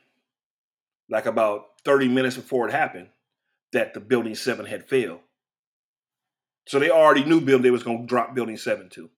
like 1.09 1.27
about 1.27 1.67
30 1.85 2.09
minutes 2.09 2.37
before 2.37 2.69
it 2.69 2.73
happened, 2.73 3.09
that 3.73 3.95
the 3.95 4.01
building 4.01 4.35
seven 4.35 4.67
had 4.67 4.89
failed. 4.89 5.21
So 6.67 6.81
they 6.81 6.91
already 6.91 7.25
knew 7.25 7.41
building 7.41 7.63
they 7.63 7.71
was 7.71 7.85
gonna 7.85 8.07
drop 8.07 8.35
building 8.35 8.57
seven 8.57 8.89
too. 8.89 9.09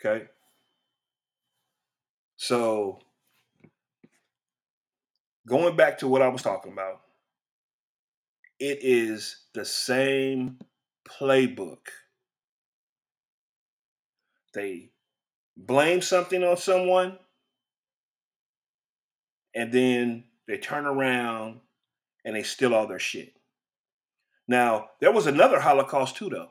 Okay. 0.00 0.26
So 2.36 3.00
going 5.46 5.76
back 5.76 5.98
to 5.98 6.08
what 6.08 6.22
I 6.22 6.28
was 6.28 6.42
talking 6.42 6.72
about, 6.72 7.00
it 8.60 8.80
is 8.82 9.44
the 9.54 9.64
same 9.64 10.58
playbook. 11.08 11.78
They 14.54 14.90
blame 15.56 16.00
something 16.00 16.42
on 16.42 16.56
someone 16.56 17.18
and 19.54 19.72
then 19.72 20.24
they 20.46 20.56
turn 20.56 20.86
around 20.86 21.60
and 22.24 22.36
they 22.36 22.42
steal 22.42 22.74
all 22.74 22.86
their 22.86 22.98
shit. 22.98 23.34
Now, 24.46 24.90
there 25.00 25.12
was 25.12 25.26
another 25.26 25.60
Holocaust 25.60 26.16
too, 26.16 26.30
though. 26.30 26.50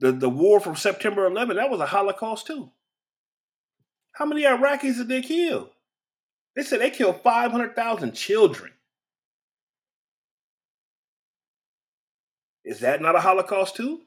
The, 0.00 0.12
the 0.12 0.28
war 0.28 0.58
from 0.58 0.76
September 0.76 1.26
11, 1.26 1.56
that 1.56 1.70
was 1.70 1.80
a 1.80 1.86
Holocaust 1.86 2.46
too. 2.46 2.70
How 4.12 4.26
many 4.26 4.42
Iraqis 4.42 4.96
did 4.96 5.08
they 5.08 5.22
kill? 5.22 5.70
They 6.56 6.62
said 6.62 6.80
they 6.80 6.90
killed 6.90 7.22
500,000 7.22 8.12
children. 8.12 8.72
Is 12.72 12.80
that 12.80 13.02
not 13.02 13.14
a 13.14 13.20
Holocaust 13.20 13.76
too? 13.76 14.00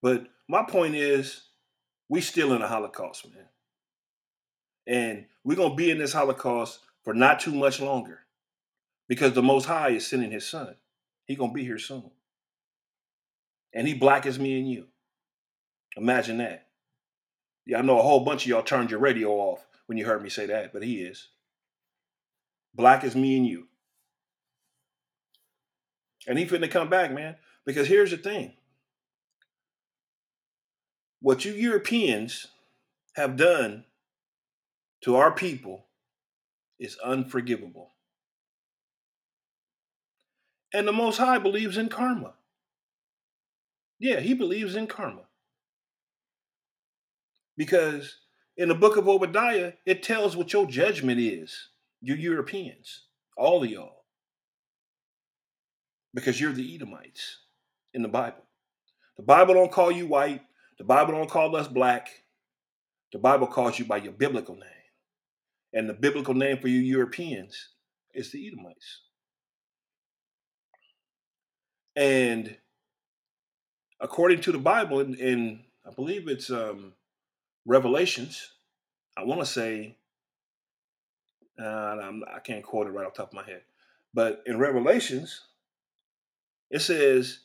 But 0.00 0.28
my 0.48 0.62
point 0.62 0.94
is, 0.94 1.48
we 2.08 2.20
still 2.20 2.52
in 2.52 2.62
a 2.62 2.68
Holocaust, 2.68 3.26
man. 3.34 3.46
And 4.86 5.26
we're 5.42 5.56
gonna 5.56 5.74
be 5.74 5.90
in 5.90 5.98
this 5.98 6.12
Holocaust 6.12 6.78
for 7.02 7.12
not 7.12 7.40
too 7.40 7.52
much 7.52 7.80
longer. 7.80 8.20
Because 9.08 9.32
the 9.32 9.42
Most 9.42 9.64
High 9.64 9.88
is 9.88 10.06
sending 10.06 10.30
his 10.30 10.46
son. 10.46 10.76
He 11.24 11.34
gonna 11.34 11.52
be 11.52 11.64
here 11.64 11.80
soon. 11.80 12.12
And 13.74 13.88
he 13.88 13.94
black 13.94 14.26
as 14.26 14.38
me 14.38 14.60
and 14.60 14.70
you. 14.70 14.86
Imagine 15.96 16.38
that. 16.38 16.68
Yeah, 17.66 17.80
I 17.80 17.82
know 17.82 17.98
a 17.98 18.02
whole 18.02 18.24
bunch 18.24 18.44
of 18.44 18.48
y'all 18.48 18.62
turned 18.62 18.92
your 18.92 19.00
radio 19.00 19.30
off 19.30 19.66
when 19.92 19.98
you 19.98 20.06
heard 20.06 20.22
me 20.22 20.30
say 20.30 20.46
that, 20.46 20.72
but 20.72 20.82
he 20.82 21.02
is. 21.02 21.28
Black 22.74 23.04
as 23.04 23.14
me 23.14 23.36
and 23.36 23.46
you. 23.46 23.66
And 26.26 26.38
he 26.38 26.46
finna 26.46 26.70
come 26.70 26.88
back, 26.88 27.12
man. 27.12 27.36
Because 27.66 27.88
here's 27.88 28.10
the 28.10 28.16
thing. 28.16 28.54
What 31.20 31.44
you 31.44 31.52
Europeans 31.52 32.46
have 33.16 33.36
done 33.36 33.84
to 35.02 35.16
our 35.16 35.30
people 35.30 35.84
is 36.78 36.96
unforgivable. 37.04 37.90
And 40.72 40.88
the 40.88 40.92
Most 40.92 41.18
High 41.18 41.36
believes 41.36 41.76
in 41.76 41.90
karma. 41.90 42.32
Yeah, 43.98 44.20
he 44.20 44.32
believes 44.32 44.74
in 44.74 44.86
karma. 44.86 45.24
Because 47.58 48.21
in 48.62 48.68
the 48.68 48.76
book 48.76 48.96
of 48.96 49.08
Obadiah, 49.08 49.72
it 49.84 50.04
tells 50.04 50.36
what 50.36 50.52
your 50.52 50.66
judgment 50.66 51.18
is, 51.18 51.70
you 52.00 52.14
Europeans, 52.14 53.06
all 53.36 53.64
of 53.64 53.68
y'all. 53.68 54.04
Because 56.14 56.40
you're 56.40 56.52
the 56.52 56.72
Edomites 56.72 57.38
in 57.92 58.02
the 58.02 58.08
Bible. 58.08 58.44
The 59.16 59.24
Bible 59.24 59.54
don't 59.54 59.72
call 59.72 59.90
you 59.90 60.06
white. 60.06 60.42
The 60.78 60.84
Bible 60.84 61.12
don't 61.12 61.28
call 61.28 61.56
us 61.56 61.66
black. 61.66 62.08
The 63.12 63.18
Bible 63.18 63.48
calls 63.48 63.80
you 63.80 63.84
by 63.84 63.96
your 63.96 64.12
biblical 64.12 64.54
name. 64.54 64.68
And 65.72 65.88
the 65.88 65.94
biblical 65.94 66.34
name 66.34 66.58
for 66.58 66.68
you 66.68 66.78
Europeans 66.78 67.70
is 68.14 68.30
the 68.30 68.46
Edomites. 68.46 69.00
And 71.96 72.58
according 73.98 74.40
to 74.42 74.52
the 74.52 74.58
Bible, 74.58 75.00
in, 75.00 75.14
in 75.16 75.64
I 75.84 75.90
believe 75.92 76.28
it's 76.28 76.48
um, 76.48 76.92
Revelations, 77.64 78.50
I 79.16 79.24
want 79.24 79.40
to 79.40 79.46
say, 79.46 79.96
uh, 81.60 81.64
i 81.64 82.38
can't 82.42 82.64
quote 82.64 82.86
it 82.86 82.90
right 82.90 83.06
off 83.06 83.14
the 83.14 83.22
top 83.22 83.28
of 83.28 83.34
my 83.34 83.44
head, 83.44 83.62
but 84.14 84.42
in 84.46 84.58
Revelations, 84.58 85.40
it 86.70 86.80
says 86.80 87.40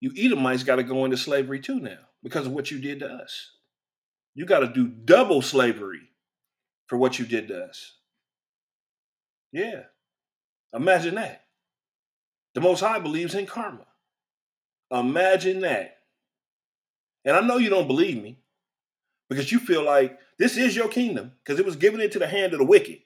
You 0.00 0.12
Edomites 0.16 0.62
got 0.62 0.76
to 0.76 0.82
go 0.82 1.04
into 1.04 1.16
slavery 1.16 1.60
too 1.60 1.80
now 1.80 1.98
because 2.22 2.46
of 2.46 2.52
what 2.52 2.70
you 2.70 2.78
did 2.78 3.00
to 3.00 3.08
us. 3.08 3.52
You 4.34 4.46
got 4.46 4.60
to 4.60 4.68
do 4.68 4.86
double 4.86 5.42
slavery 5.42 6.10
for 6.86 6.96
what 6.96 7.18
you 7.18 7.24
did 7.24 7.48
to 7.48 7.64
us. 7.64 7.94
Yeah. 9.52 9.82
Imagine 10.72 11.16
that. 11.16 11.44
The 12.54 12.60
Most 12.60 12.80
High 12.80 12.98
believes 13.00 13.34
in 13.34 13.46
karma. 13.46 13.86
Imagine 14.92 15.60
that. 15.60 15.98
And 17.24 17.36
I 17.36 17.40
know 17.40 17.58
you 17.58 17.70
don't 17.70 17.86
believe 17.86 18.22
me 18.22 18.38
because 19.30 19.50
you 19.50 19.60
feel 19.60 19.82
like 19.84 20.18
this 20.38 20.58
is 20.58 20.76
your 20.76 20.88
kingdom 20.88 21.32
because 21.42 21.58
it 21.58 21.64
was 21.64 21.76
given 21.76 22.00
into 22.00 22.18
the 22.18 22.26
hand 22.26 22.52
of 22.52 22.58
the 22.58 22.64
wicked. 22.66 22.98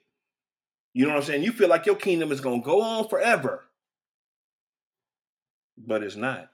You 0.93 1.05
know 1.05 1.11
what 1.11 1.19
I'm 1.19 1.23
saying? 1.23 1.43
You 1.43 1.51
feel 1.51 1.69
like 1.69 1.85
your 1.85 1.95
kingdom 1.95 2.31
is 2.31 2.41
going 2.41 2.61
to 2.61 2.65
go 2.65 2.81
on 2.81 3.07
forever. 3.07 3.63
But 5.77 6.03
it's 6.03 6.15
not. 6.15 6.49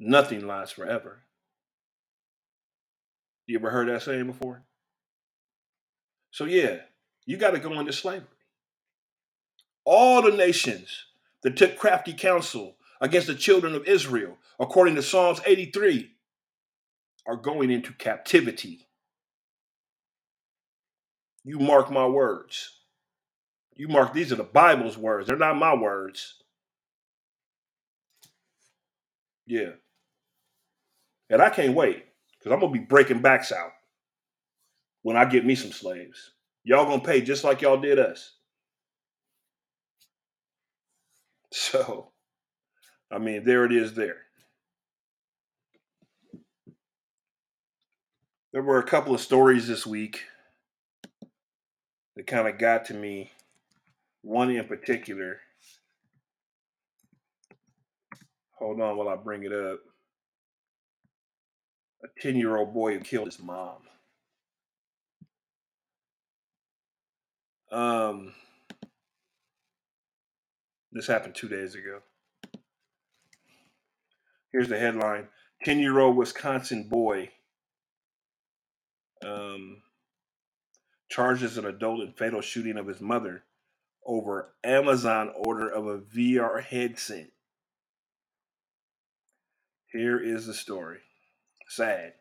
Nothing 0.00 0.46
lasts 0.46 0.74
forever. 0.74 1.20
You 3.46 3.58
ever 3.58 3.70
heard 3.70 3.88
that 3.88 4.02
saying 4.02 4.26
before? 4.26 4.64
So, 6.30 6.46
yeah, 6.46 6.78
you 7.26 7.36
got 7.36 7.50
to 7.50 7.60
go 7.60 7.78
into 7.78 7.92
slavery. 7.92 8.26
All 9.84 10.22
the 10.22 10.32
nations 10.32 11.04
that 11.42 11.56
took 11.56 11.76
crafty 11.76 12.14
counsel 12.14 12.76
against 13.00 13.26
the 13.26 13.34
children 13.34 13.74
of 13.74 13.86
Israel, 13.86 14.38
according 14.58 14.94
to 14.94 15.02
Psalms 15.02 15.40
83, 15.46 16.13
are 17.26 17.36
going 17.36 17.70
into 17.70 17.92
captivity. 17.92 18.86
You 21.44 21.58
mark 21.58 21.90
my 21.90 22.06
words. 22.06 22.70
You 23.76 23.88
mark 23.88 24.12
these 24.12 24.32
are 24.32 24.36
the 24.36 24.44
Bible's 24.44 24.96
words. 24.96 25.28
They're 25.28 25.36
not 25.36 25.56
my 25.56 25.74
words. 25.74 26.36
Yeah. 29.46 29.72
And 31.30 31.42
I 31.42 31.50
can't 31.50 31.74
wait 31.74 32.04
because 32.38 32.52
I'm 32.52 32.60
going 32.60 32.72
to 32.72 32.78
be 32.78 32.84
breaking 32.84 33.20
backs 33.20 33.52
out 33.52 33.72
when 35.02 35.16
I 35.16 35.24
get 35.24 35.44
me 35.44 35.54
some 35.54 35.72
slaves. 35.72 36.32
Y'all 36.62 36.86
going 36.86 37.00
to 37.00 37.06
pay 37.06 37.20
just 37.20 37.44
like 37.44 37.62
y'all 37.62 37.80
did 37.80 37.98
us. 37.98 38.32
So, 41.56 42.10
I 43.12 43.18
mean, 43.18 43.44
there 43.44 43.64
it 43.64 43.72
is 43.72 43.94
there. 43.94 44.23
There 48.54 48.62
were 48.62 48.78
a 48.78 48.84
couple 48.84 49.12
of 49.12 49.20
stories 49.20 49.66
this 49.66 49.84
week 49.84 50.20
that 52.14 52.28
kind 52.28 52.46
of 52.46 52.56
got 52.56 52.84
to 52.84 52.94
me. 52.94 53.32
One 54.22 54.48
in 54.48 54.64
particular. 54.68 55.40
Hold 58.60 58.80
on 58.80 58.96
while 58.96 59.08
I 59.08 59.16
bring 59.16 59.42
it 59.42 59.52
up. 59.52 59.80
A 62.04 62.20
10 62.20 62.36
year 62.36 62.56
old 62.56 62.72
boy 62.72 62.94
who 62.94 63.00
killed 63.00 63.26
his 63.26 63.40
mom. 63.40 63.78
Um, 67.72 68.34
this 70.92 71.08
happened 71.08 71.34
two 71.34 71.48
days 71.48 71.74
ago. 71.74 72.02
Here's 74.52 74.68
the 74.68 74.78
headline 74.78 75.26
10 75.64 75.80
year 75.80 75.98
old 75.98 76.16
Wisconsin 76.16 76.84
boy 76.84 77.30
um, 79.24 79.82
charges 81.08 81.58
an 81.58 81.66
adult 81.66 82.00
in 82.00 82.12
fatal 82.12 82.40
shooting 82.40 82.76
of 82.76 82.86
his 82.86 83.00
mother 83.00 83.44
over 84.06 84.54
Amazon 84.62 85.32
order 85.34 85.68
of 85.68 85.86
a 85.86 85.98
VR 85.98 86.62
headset. 86.62 87.28
Here 89.92 90.18
is 90.18 90.46
the 90.46 90.54
story. 90.54 90.98
Sad. 91.68 92.14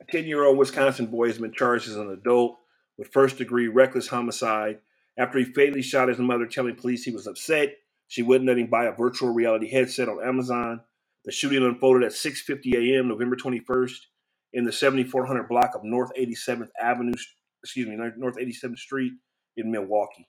A 0.00 0.04
10 0.12 0.26
year 0.26 0.44
old 0.44 0.58
Wisconsin 0.58 1.06
boy 1.06 1.28
has 1.28 1.38
been 1.38 1.52
charged 1.52 1.88
as 1.88 1.96
an 1.96 2.10
adult 2.10 2.58
with 2.96 3.08
first 3.08 3.38
degree 3.38 3.66
reckless 3.66 4.08
homicide 4.08 4.78
after 5.16 5.38
he 5.38 5.44
fatally 5.44 5.82
shot 5.82 6.08
his 6.08 6.18
mother, 6.18 6.46
telling 6.46 6.76
police 6.76 7.02
he 7.04 7.10
was 7.10 7.26
upset 7.26 7.74
she 8.08 8.22
wouldn't 8.22 8.48
let 8.48 8.58
him 8.58 8.68
buy 8.68 8.86
a 8.86 8.92
virtual 8.92 9.32
reality 9.32 9.70
headset 9.70 10.08
on 10.08 10.26
Amazon. 10.26 10.80
The 11.24 11.32
shooting 11.32 11.62
unfolded 11.62 12.04
at 12.04 12.12
6:50 12.12 12.74
a.m. 12.74 13.08
November 13.08 13.36
21st 13.36 13.98
in 14.52 14.64
the 14.64 14.72
7400 14.72 15.48
block 15.48 15.74
of 15.74 15.84
North 15.84 16.10
87th 16.18 16.70
Avenue, 16.80 17.14
excuse 17.62 17.86
me, 17.86 17.96
North 18.16 18.36
87th 18.36 18.78
Street 18.78 19.12
in 19.56 19.70
Milwaukee. 19.70 20.28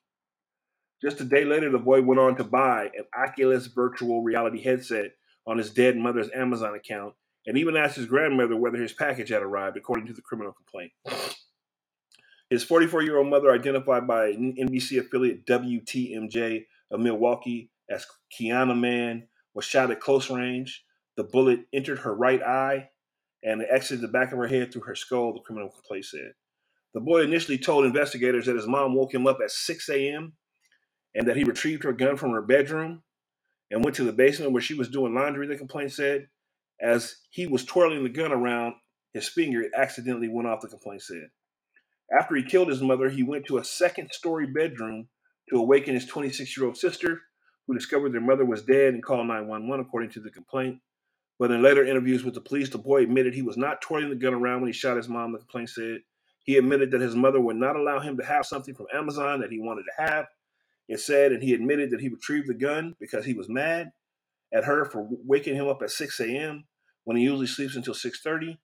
Just 1.02 1.22
a 1.22 1.26
day 1.26 1.46
later, 1.46 1.70
the 1.70 1.80
boy 1.80 2.02
went 2.02 2.20
on 2.20 2.36
to 2.36 2.44
buy 2.44 2.90
an 2.98 3.06
Oculus 3.18 3.68
virtual 3.68 4.22
reality 4.22 4.62
headset 4.62 5.12
on 5.48 5.58
his 5.58 5.72
dead 5.72 5.96
mother's 5.96 6.30
Amazon 6.36 6.76
account 6.76 7.14
and 7.48 7.58
even 7.58 7.78
asked 7.78 7.96
his 7.96 8.06
grandmother 8.06 8.58
whether 8.58 8.78
his 8.78 8.92
package 8.92 9.30
had 9.30 9.42
arrived, 9.42 9.78
according 9.78 10.08
to 10.08 10.14
the 10.14 10.22
criminal 10.22 10.54
complaint. 10.54 10.92
His 12.50 12.64
44 12.64 13.04
year 13.04 13.18
old 13.18 13.30
mother, 13.30 13.52
identified 13.52 14.08
by 14.08 14.34
NBC 14.34 15.00
affiliate 15.00 15.46
WTMJ 15.46 16.66
of 16.92 17.00
Milwaukee 17.00 17.72
as 17.90 18.06
Kiana 18.38 18.78
Mann, 18.78 19.28
was 19.54 19.66
shot 19.66 19.92
at 19.92 20.02
close 20.02 20.30
range. 20.30 20.84
The 21.16 21.24
bullet 21.24 21.62
entered 21.72 22.00
her 22.00 22.14
right 22.14 22.42
eye 22.42 22.90
and 23.44 23.66
exited 23.70 24.02
the 24.02 24.08
back 24.08 24.32
of 24.32 24.38
her 24.38 24.48
head 24.48 24.72
through 24.72 24.84
her 24.84 24.96
skull, 24.96 25.34
the 25.34 25.40
criminal 25.40 25.70
complaint 25.70 26.06
said. 26.06 26.34
The 26.94 27.00
boy 27.00 27.22
initially 27.22 27.58
told 27.58 27.86
investigators 27.86 28.46
that 28.48 28.56
his 28.56 28.68
mom 28.68 28.96
woke 28.96 29.14
him 29.14 29.28
up 29.28 29.40
at 29.44 29.52
6 29.52 29.90
a.m. 29.90 30.34
and 31.16 31.28
that 31.28 31.38
he 31.38 31.44
retrieved 31.44 31.84
her 31.84 31.94
gun 31.94 32.18
from 32.18 32.32
her 32.32 32.42
bedroom 32.42 33.04
and 33.72 33.84
went 33.84 33.96
to 33.98 34.04
the 34.04 34.12
basement 34.12 34.52
where 34.52 34.62
she 34.62 34.74
was 34.74 34.90
doing 34.90 35.14
laundry, 35.14 35.48
the 35.48 35.56
complaint 35.56 35.92
said. 35.92 36.28
As 36.82 37.16
he 37.30 37.46
was 37.46 37.66
twirling 37.66 38.04
the 38.04 38.10
gun 38.10 38.32
around 38.32 38.74
his 39.14 39.28
finger, 39.28 39.62
it 39.62 39.72
accidentally 39.76 40.30
went 40.30 40.48
off, 40.48 40.62
the 40.62 40.68
complaint 40.68 41.04
said. 41.04 41.30
After 42.18 42.36
he 42.36 42.44
killed 42.44 42.70
his 42.70 42.82
mother, 42.82 43.10
he 43.10 43.22
went 43.24 43.46
to 43.48 43.58
a 43.58 43.64
second 43.64 44.12
story 44.12 44.48
bedroom 44.48 45.10
to 45.50 45.58
awaken 45.58 45.94
his 45.94 46.06
26 46.06 46.58
year 46.58 46.66
old 46.66 46.78
sister, 46.78 47.22
who 47.68 47.76
discovered 47.76 48.14
their 48.14 48.22
mother 48.22 48.46
was 48.46 48.64
dead 48.64 48.94
and 48.94 49.04
called 49.04 49.28
911, 49.28 49.86
according 49.86 50.10
to 50.12 50.20
the 50.20 50.32
complaint. 50.32 50.80
But 51.40 51.52
in 51.52 51.62
later 51.62 51.86
interviews 51.86 52.24
with 52.26 52.34
the 52.34 52.42
police, 52.42 52.70
the 52.70 52.78
boy 52.78 53.04
admitted 53.04 53.34
he 53.34 53.42
was 53.42 53.58
not 53.58 53.82
twirling 53.82 54.10
the 54.10 54.16
gun 54.16 54.34
around 54.34 54.62
when 54.62 54.68
he 54.68 54.74
shot 54.74 54.98
his 54.98 55.08
mom, 55.08 55.32
the 55.32 55.40
complaint 55.40 55.70
said. 55.70 56.02
He 56.44 56.58
admitted 56.58 56.92
that 56.92 57.02
his 57.02 57.16
mother 57.16 57.40
would 57.40 57.56
not 57.56 57.78
allow 57.78 58.00
him 58.00 58.18
to 58.18 58.26
have 58.26 58.46
something 58.46 58.76
from 58.76 58.88
Amazon 58.94 59.40
that 59.40 59.52
he 59.52 59.60
wanted 59.60 59.84
to 59.84 60.04
have. 60.04 60.26
It 60.90 61.00
said, 61.00 61.32
and 61.32 61.42
he 61.42 61.54
admitted 61.54 61.92
that 61.92 62.02
he 62.02 62.10
retrieved 62.10 62.48
the 62.48 62.56
gun 62.56 62.96
because 63.00 63.24
he 63.24 63.34
was 63.34 63.48
mad 63.48 63.92
at 64.52 64.66
her 64.66 64.86
for 64.86 65.08
waking 65.10 65.56
him 65.56 65.68
up 65.68 65.82
at 65.82 65.92
6 65.92 66.20
a.m. 66.20 66.66
when 67.06 67.16
he 67.16 67.24
usually 67.24 67.48
sleeps 67.48 67.76
until 67.76 67.94
6:30, 67.94 68.58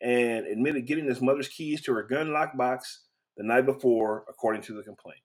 and 0.00 0.46
admitted 0.46 0.86
getting 0.86 1.04
his 1.06 1.20
mother's 1.20 1.48
keys 1.48 1.82
to 1.82 1.92
her 1.92 2.02
gun 2.02 2.28
lockbox 2.28 2.98
the 3.36 3.44
night 3.44 3.66
before, 3.66 4.24
according 4.28 4.62
to 4.62 4.72
the 4.72 4.82
complaint. 4.82 5.20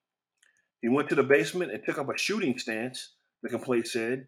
He 0.81 0.89
went 0.89 1.09
to 1.09 1.15
the 1.15 1.23
basement 1.23 1.71
and 1.71 1.83
took 1.83 1.97
up 1.97 2.09
a 2.09 2.17
shooting 2.17 2.59
stance, 2.59 3.13
the 3.41 3.49
complaint 3.49 3.87
said. 3.87 4.27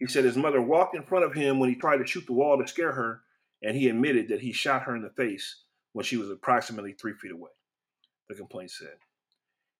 He 0.00 0.08
said 0.08 0.24
his 0.24 0.38
mother 0.38 0.62
walked 0.62 0.96
in 0.96 1.04
front 1.04 1.26
of 1.26 1.34
him 1.34 1.60
when 1.60 1.70
he 1.70 1.76
tried 1.76 1.98
to 1.98 2.06
shoot 2.06 2.26
the 2.26 2.34
wall 2.34 2.58
to 2.58 2.68
scare 2.68 2.92
her, 2.92 3.22
and 3.62 3.76
he 3.76 3.88
admitted 3.88 4.28
that 4.30 4.42
he 4.42 4.52
shot 4.52 4.84
her 4.84 4.96
in 4.96 5.02
the 5.02 5.10
face 5.10 5.64
when 5.92 6.04
she 6.04 6.18
was 6.18 6.30
approximately 6.30 6.94
three 6.94 7.14
feet 7.14 7.32
away, 7.32 7.50
the 8.28 8.36
complaint 8.36 8.72
said. 8.72 8.96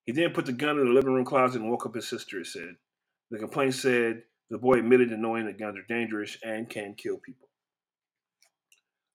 He 0.07 0.13
then 0.13 0.33
put 0.33 0.47
the 0.47 0.53
gun 0.53 0.79
in 0.79 0.87
the 0.87 0.93
living 0.93 1.15
room 1.15 1.25
closet 1.25 1.63
and 1.63 1.71
woke 1.71 1.87
up 1.87 1.95
his 1.97 2.09
sister, 2.09 2.41
it 2.41 2.47
said. 2.49 2.77
The 3.31 3.39
complaint 3.39 3.75
said 3.75 4.25
the 4.51 4.59
boy 4.59 4.75
admitted 4.81 5.11
to 5.11 5.17
knowing 5.17 5.47
that 5.47 5.59
guns 5.59 5.79
are 5.79 5.95
dangerous 5.95 6.37
and 6.45 6.69
can 6.69 6.95
kill 6.95 7.19
people. 7.19 7.49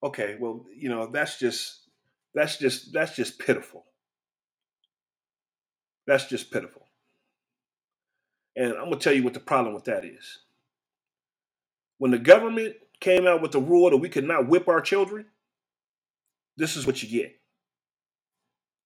Okay, 0.04 0.38
well, 0.39 0.65
you 0.76 0.89
know, 0.89 1.08
that's 1.08 1.39
just 1.39 1.89
that's 2.34 2.58
just 2.58 2.93
that's 2.93 3.16
just 3.16 3.39
pitiful. 3.39 3.86
That's 6.08 6.26
just 6.28 6.51
pitiful. 6.51 6.88
And 8.56 8.74
I'm 8.74 8.91
to 8.91 8.97
tell 8.97 9.14
you 9.14 9.24
what 9.24 9.34
the 9.34 9.41
problem 9.41 9.76
with 9.76 9.86
that 9.86 10.06
is. 10.06 10.39
When 11.98 12.12
the 12.12 12.20
government 12.20 12.76
came 13.00 13.28
out 13.28 13.41
with 13.41 13.52
the 13.52 13.60
rule 13.60 13.89
that 13.89 13.98
we 13.98 14.10
could 14.10 14.26
not 14.26 14.48
whip 14.48 14.68
our 14.68 14.82
children, 14.82 15.26
this 16.58 16.76
is 16.76 16.86
what 16.86 17.02
you 17.02 17.10
get. 17.10 17.36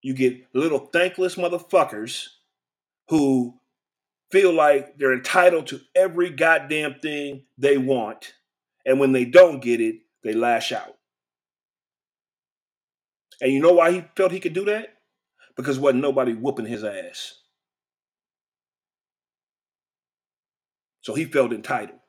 You 0.01 0.13
get 0.13 0.45
little 0.53 0.79
thankless 0.79 1.35
motherfuckers 1.35 2.27
who 3.09 3.59
feel 4.31 4.53
like 4.53 4.97
they're 4.97 5.13
entitled 5.13 5.67
to 5.67 5.81
every 5.95 6.29
goddamn 6.29 6.95
thing 7.01 7.43
they 7.57 7.77
want. 7.77 8.33
And 8.85 8.99
when 8.99 9.11
they 9.11 9.25
don't 9.25 9.61
get 9.61 9.81
it, 9.81 9.97
they 10.23 10.33
lash 10.33 10.71
out. 10.71 10.95
And 13.41 13.51
you 13.51 13.59
know 13.61 13.73
why 13.73 13.91
he 13.91 14.03
felt 14.15 14.31
he 14.31 14.39
could 14.39 14.53
do 14.53 14.65
that? 14.65 14.95
Because 15.55 15.79
wasn't 15.79 16.01
nobody 16.01 16.33
whooping 16.33 16.65
his 16.65 16.83
ass. 16.83 17.35
So 21.01 21.13
he 21.13 21.25
felt 21.25 21.53
entitled. 21.53 21.99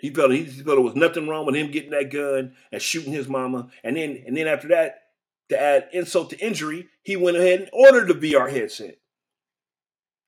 He 0.00 0.10
felt 0.10 0.32
he 0.32 0.44
felt 0.46 0.66
there 0.66 0.80
was 0.80 0.96
nothing 0.96 1.28
wrong 1.28 1.46
with 1.46 1.54
him 1.56 1.70
getting 1.70 1.90
that 1.90 2.10
gun 2.10 2.54
and 2.72 2.82
shooting 2.82 3.12
his 3.12 3.28
mama. 3.28 3.68
And 3.84 3.96
then 3.96 4.22
and 4.26 4.36
then 4.36 4.46
after 4.48 4.68
that, 4.68 5.02
to 5.50 5.60
add 5.60 5.88
insult 5.92 6.30
to 6.30 6.38
injury, 6.38 6.88
he 7.02 7.16
went 7.16 7.36
ahead 7.36 7.60
and 7.60 7.70
ordered 7.72 8.08
the 8.08 8.32
VR 8.32 8.50
headset. 8.50 8.96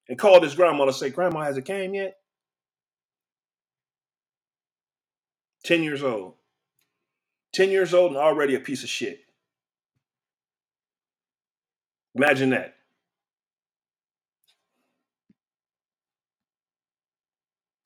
and 0.09 0.18
called 0.18 0.43
his 0.43 0.55
grandma 0.55 0.85
to 0.87 0.93
say, 0.93 1.11
Grandma, 1.11 1.43
has 1.43 1.57
it 1.57 1.64
came 1.64 1.95
yet? 1.95 2.16
10 5.64 5.83
years 5.83 6.03
old. 6.03 6.35
10 7.53 7.70
years 7.70 7.95
old 7.95 8.12
and 8.12 8.20
already 8.20 8.55
a 8.55 8.61
piece 8.61 8.83
of 8.83 8.89
shit. 8.89 9.20
Imagine 12.14 12.51
that. 12.51 12.77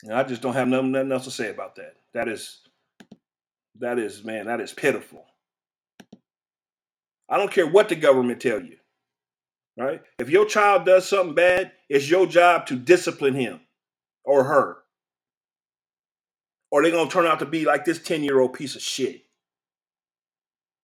And 0.02 0.12
I 0.12 0.22
just 0.22 0.42
don't 0.42 0.54
have 0.54 0.68
nothing, 0.68 0.92
nothing 0.92 1.12
else 1.12 1.24
to 1.24 1.30
say 1.30 1.50
about 1.50 1.76
that. 1.76 1.96
That 2.14 2.28
is, 2.28 2.60
that 3.78 3.98
is, 3.98 4.24
man, 4.24 4.46
that 4.46 4.60
is 4.60 4.72
pitiful. 4.72 5.24
I 7.28 7.38
don't 7.38 7.50
care 7.50 7.66
what 7.66 7.88
the 7.88 7.96
government 7.96 8.40
tell 8.40 8.62
you. 8.62 8.76
Right? 9.78 10.02
If 10.18 10.30
your 10.30 10.46
child 10.46 10.86
does 10.86 11.06
something 11.06 11.34
bad, 11.34 11.72
it's 11.88 12.08
your 12.08 12.26
job 12.26 12.66
to 12.66 12.76
discipline 12.76 13.34
him 13.34 13.60
or 14.24 14.44
her. 14.44 14.78
Or 16.70 16.82
they're 16.82 16.92
gonna 16.92 17.10
turn 17.10 17.26
out 17.26 17.40
to 17.40 17.46
be 17.46 17.64
like 17.64 17.84
this 17.84 17.98
10-year-old 17.98 18.54
piece 18.54 18.74
of 18.74 18.82
shit. 18.82 19.22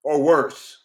Or 0.04 0.22
worse. 0.22 0.81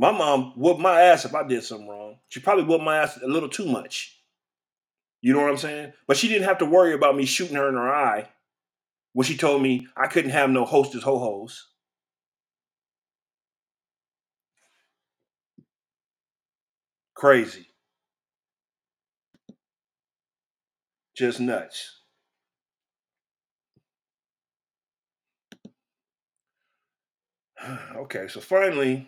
My 0.00 0.12
mom 0.12 0.54
whooped 0.56 0.80
my 0.80 0.98
ass 0.98 1.26
if 1.26 1.34
I 1.34 1.46
did 1.46 1.62
something 1.62 1.86
wrong. 1.86 2.16
She 2.30 2.40
probably 2.40 2.64
whooped 2.64 2.82
my 2.82 2.96
ass 2.96 3.18
a 3.22 3.26
little 3.26 3.50
too 3.50 3.66
much. 3.66 4.18
You 5.20 5.34
know 5.34 5.42
what 5.42 5.50
I'm 5.50 5.58
saying? 5.58 5.92
But 6.06 6.16
she 6.16 6.26
didn't 6.26 6.48
have 6.48 6.56
to 6.58 6.64
worry 6.64 6.94
about 6.94 7.16
me 7.16 7.26
shooting 7.26 7.56
her 7.56 7.68
in 7.68 7.74
her 7.74 7.94
eye 7.94 8.30
when 9.12 9.26
she 9.26 9.36
told 9.36 9.60
me 9.60 9.86
I 9.94 10.06
couldn't 10.06 10.30
have 10.30 10.48
no 10.48 10.64
hostess 10.64 11.02
ho 11.02 11.18
hos. 11.18 11.66
Crazy. 17.12 17.66
Just 21.14 21.40
nuts. 21.40 22.00
okay, 27.96 28.28
so 28.28 28.40
finally, 28.40 29.06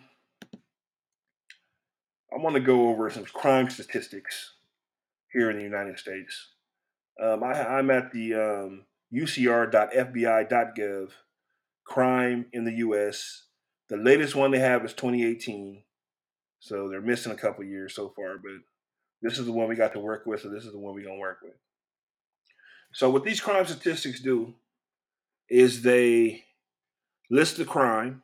I 2.33 2.37
want 2.41 2.55
to 2.55 2.61
go 2.61 2.89
over 2.89 3.09
some 3.09 3.25
crime 3.25 3.69
statistics 3.69 4.53
here 5.31 5.51
in 5.51 5.57
the 5.57 5.63
United 5.63 5.99
States. 5.99 6.49
Um, 7.21 7.43
I, 7.43 7.79
am 7.79 7.91
at 7.91 8.11
the 8.11 8.33
um, 8.33 8.85
UCR.FBI.gov 9.13 11.09
crime 11.85 12.45
in 12.51 12.63
the 12.63 12.73
U.S. 12.77 13.43
The 13.89 13.97
latest 13.97 14.35
one 14.35 14.49
they 14.51 14.59
have 14.59 14.83
is 14.83 14.93
2018, 14.93 15.83
so 16.59 16.89
they're 16.89 17.01
missing 17.01 17.31
a 17.31 17.35
couple 17.37 17.63
years 17.65 17.93
so 17.93 18.11
far, 18.15 18.37
but 18.37 18.51
this 19.21 19.37
is 19.37 19.45
the 19.45 19.51
one 19.51 19.67
we 19.67 19.75
got 19.75 19.93
to 19.93 19.99
work 19.99 20.25
with, 20.25 20.41
so 20.41 20.49
this 20.49 20.65
is 20.65 20.71
the 20.71 20.79
one 20.79 20.95
we're 20.95 21.05
gonna 21.05 21.19
work 21.19 21.37
with. 21.43 21.53
So 22.93 23.11
what 23.11 23.23
these 23.23 23.41
crime 23.41 23.65
statistics 23.65 24.21
do 24.21 24.55
is 25.49 25.83
they 25.83 26.45
list 27.29 27.57
the 27.57 27.65
crime, 27.65 28.23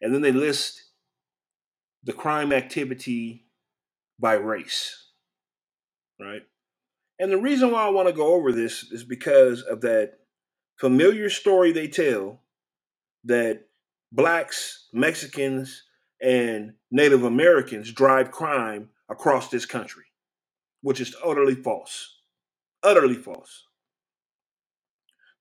and 0.00 0.12
then 0.12 0.22
they 0.22 0.32
list 0.32 0.82
the 2.04 2.12
crime 2.12 2.52
activity 2.52 3.46
by 4.18 4.34
race, 4.34 5.10
right? 6.20 6.42
And 7.18 7.32
the 7.32 7.38
reason 7.38 7.70
why 7.70 7.84
I 7.84 7.90
want 7.90 8.08
to 8.08 8.14
go 8.14 8.34
over 8.34 8.52
this 8.52 8.84
is 8.92 9.04
because 9.04 9.62
of 9.62 9.80
that 9.82 10.18
familiar 10.76 11.30
story 11.30 11.72
they 11.72 11.88
tell 11.88 12.42
that 13.24 13.64
blacks, 14.12 14.88
Mexicans, 14.92 15.82
and 16.20 16.74
Native 16.90 17.24
Americans 17.24 17.92
drive 17.92 18.30
crime 18.30 18.90
across 19.08 19.48
this 19.48 19.66
country, 19.66 20.04
which 20.82 21.00
is 21.00 21.14
utterly 21.24 21.54
false. 21.54 22.16
Utterly 22.82 23.14
false. 23.16 23.64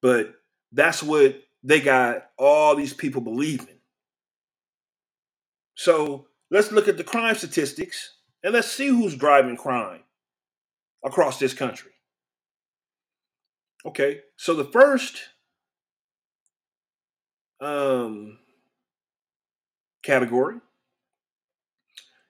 But 0.02 0.34
that's 0.72 1.02
what 1.02 1.40
they 1.64 1.82
got 1.82 2.30
all 2.38 2.76
these 2.76 2.94
people 2.94 3.22
believing. 3.22 3.80
So 5.76 6.28
let's 6.50 6.72
look 6.72 6.88
at 6.88 6.98
the 6.98 7.04
crime 7.04 7.36
statistics 7.36 8.16
and 8.44 8.54
let's 8.54 8.72
see 8.72 8.88
who's 8.88 9.16
driving 9.16 9.58
crime 9.58 10.02
across 11.04 11.40
this 11.40 11.54
country. 11.54 11.92
Okay, 13.86 14.22
so 14.36 14.54
the 14.54 14.66
first 14.66 15.22
um, 17.62 18.40
category 20.04 20.58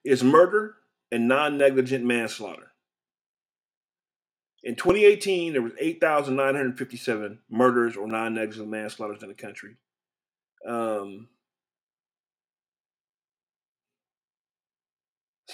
is 0.05 0.23
murder 0.23 0.75
and 1.11 1.27
non-negligent 1.27 2.05
manslaughter. 2.05 2.71
In 4.63 4.75
2018, 4.75 5.53
there 5.53 5.61
was 5.61 5.73
8,957 5.79 7.39
murders 7.49 7.95
or 7.95 8.07
non-negligent 8.07 8.67
manslaughters 8.67 9.23
in 9.23 9.29
the 9.29 9.35
country. 9.35 9.75
Um, 10.67 11.29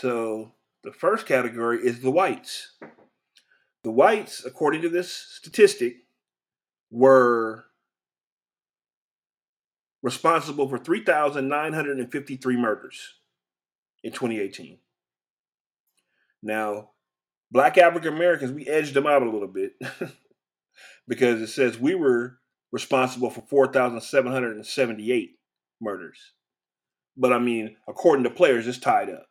so 0.04 0.52
the 0.84 0.92
first 0.92 1.26
category 1.26 1.80
is 1.80 2.02
the 2.02 2.12
whites. 2.12 2.74
The 3.86 3.92
whites, 3.92 4.44
according 4.44 4.82
to 4.82 4.90
this 4.90 5.10
statistic, 5.10 6.00
were 6.92 7.64
responsible 10.02 10.68
for 10.68 10.78
3,953 10.78 12.58
murders 12.58 13.14
in 14.04 14.12
2018. 14.12 14.80
Now, 16.42 16.90
black 17.50 17.78
African 17.78 18.14
Americans, 18.14 18.52
we 18.52 18.68
edged 18.68 18.94
them 18.94 19.08
out 19.08 19.24
a 19.24 19.30
little 19.30 19.48
bit 19.48 19.76
because 21.08 21.42
it 21.42 21.48
says 21.48 21.80
we 21.80 21.96
were 21.96 22.40
responsible 22.74 23.30
for 23.30 23.40
4,778 23.40 25.38
murders. 25.80 26.34
But 27.16 27.32
I 27.32 27.40
mean, 27.40 27.78
according 27.88 28.26
to 28.26 28.30
players, 28.30 28.68
it's 28.68 28.78
tied 28.78 29.10
up. 29.10 29.28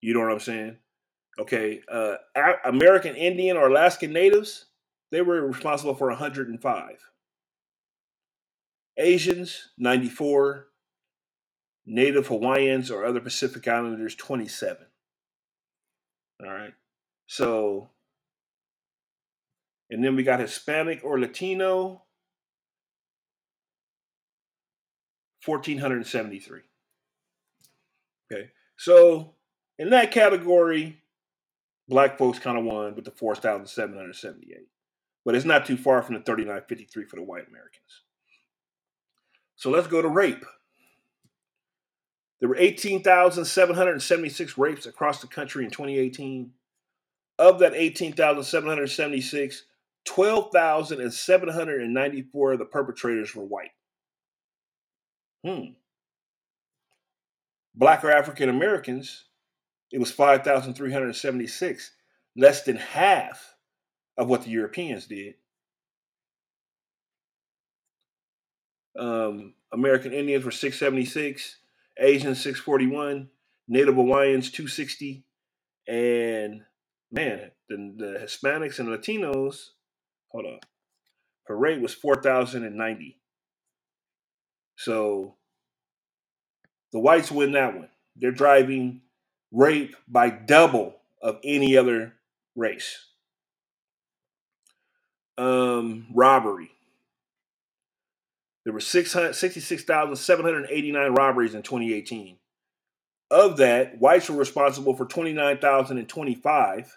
You 0.00 0.14
know 0.14 0.20
what 0.20 0.32
I'm 0.32 0.40
saying? 0.40 0.76
Okay, 1.38 1.80
uh, 1.90 2.16
American 2.64 3.14
Indian 3.14 3.56
or 3.56 3.68
Alaskan 3.68 4.12
natives, 4.12 4.66
they 5.12 5.22
were 5.22 5.46
responsible 5.46 5.94
for 5.94 6.08
105. 6.08 7.10
Asians, 8.96 9.68
94. 9.78 10.68
Native 11.90 12.26
Hawaiians 12.26 12.90
or 12.90 13.06
other 13.06 13.20
Pacific 13.20 13.66
Islanders, 13.66 14.14
27. 14.14 14.86
All 16.44 16.52
right. 16.52 16.74
So, 17.26 17.88
and 19.90 20.04
then 20.04 20.14
we 20.14 20.22
got 20.22 20.40
Hispanic 20.40 21.00
or 21.02 21.18
Latino, 21.18 22.02
1,473. 25.46 26.60
Okay. 28.30 28.50
So, 28.76 29.34
in 29.78 29.90
that 29.90 30.10
category, 30.10 31.00
black 31.88 32.18
folks 32.18 32.38
kind 32.38 32.58
of 32.58 32.64
won 32.64 32.94
with 32.94 33.04
the 33.04 33.10
4,778. 33.10 34.68
But 35.24 35.34
it's 35.34 35.44
not 35.44 35.66
too 35.66 35.76
far 35.76 36.00
from 36.02 36.14
the 36.14 36.22
3953 36.22 37.04
for 37.04 37.16
the 37.16 37.22
white 37.22 37.48
Americans. 37.48 38.04
So 39.56 39.70
let's 39.70 39.88
go 39.88 40.00
to 40.00 40.08
rape. 40.08 40.46
There 42.40 42.48
were 42.48 42.56
18,776 42.56 44.56
rapes 44.56 44.86
across 44.86 45.20
the 45.20 45.26
country 45.26 45.64
in 45.64 45.70
2018. 45.70 46.52
Of 47.40 47.60
that 47.60 47.74
18,776, 47.74 49.62
12,794 50.04 52.52
of 52.52 52.58
the 52.58 52.64
perpetrators 52.64 53.32
were 53.34 53.44
white. 53.44 53.70
Hmm. 55.44 55.74
Black 57.76 58.02
or 58.02 58.10
African 58.10 58.48
Americans, 58.48 59.27
it 59.90 59.98
was 59.98 60.10
5,376, 60.10 61.90
less 62.36 62.62
than 62.62 62.76
half 62.76 63.54
of 64.16 64.28
what 64.28 64.42
the 64.42 64.50
Europeans 64.50 65.06
did. 65.06 65.34
Um, 68.98 69.54
American 69.72 70.12
Indians 70.12 70.44
were 70.44 70.50
676, 70.50 71.56
Asians 71.98 72.40
641, 72.40 73.28
Native 73.68 73.94
Hawaiians 73.94 74.50
260, 74.50 75.24
and 75.86 76.62
man, 77.10 77.50
the, 77.68 77.94
the 77.96 78.18
Hispanics 78.20 78.78
and 78.78 78.88
Latinos, 78.88 79.70
hold 80.28 80.46
on, 80.46 80.58
her 81.44 81.56
rate 81.56 81.80
was 81.80 81.94
4,090. 81.94 83.18
So 84.76 85.36
the 86.92 87.00
whites 87.00 87.30
win 87.30 87.52
that 87.52 87.74
one. 87.74 87.88
They're 88.16 88.30
driving 88.32 89.02
rape 89.52 89.94
by 90.06 90.30
double 90.30 90.94
of 91.22 91.38
any 91.44 91.76
other 91.76 92.14
race. 92.54 93.04
Um, 95.36 96.06
robbery. 96.14 96.70
There 98.64 98.72
were 98.72 98.80
66,789 98.80 101.14
robberies 101.14 101.54
in 101.54 101.62
2018. 101.62 102.38
Of 103.30 103.58
that, 103.58 103.98
whites 103.98 104.30
were 104.30 104.36
responsible 104.36 104.94
for 104.94 105.04
29,025, 105.04 106.96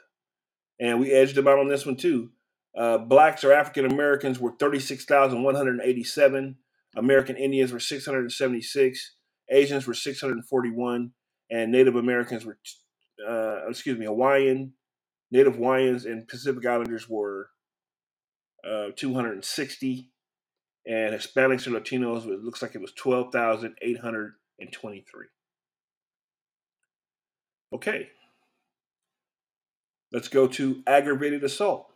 and 0.80 1.00
we 1.00 1.12
edged 1.12 1.36
them 1.36 1.48
out 1.48 1.60
on 1.60 1.68
this 1.68 1.86
one 1.86 1.98
too. 1.98 2.32
Uh, 2.76 2.98
blacks 2.98 3.44
or 3.44 3.52
African 3.52 3.86
Americans 3.86 4.40
were 4.40 4.54
36,187. 4.58 6.58
American 6.96 7.36
Indians 7.36 7.72
were 7.72 7.80
676. 7.80 9.16
Asians 9.50 9.86
were 9.86 9.94
641, 9.94 11.12
and 11.52 11.72
Native 11.72 11.96
Americans 11.96 12.46
were, 12.46 12.58
uh, 13.28 13.68
excuse 13.70 14.00
me, 14.00 14.06
Hawaiian, 14.06 14.74
Native 15.30 15.56
Hawaiians, 15.56 16.06
and 16.06 16.28
Pacific 16.28 16.66
Islanders 16.66 17.10
were 17.10 17.50
uh, 18.66 18.88
260, 18.96 20.10
and 20.88 21.14
Hispanics 21.14 21.68
and 21.68 21.76
Latinos, 21.76 22.26
it 22.26 22.44
looks 22.44 22.62
like 22.62 22.74
it 22.74 22.82
was 22.82 22.94
12,823. 22.94 25.26
Okay, 27.74 28.10
let's 30.12 30.28
go 30.28 30.46
to 30.48 30.84
aggravated 30.88 31.42
assault. 31.44 31.88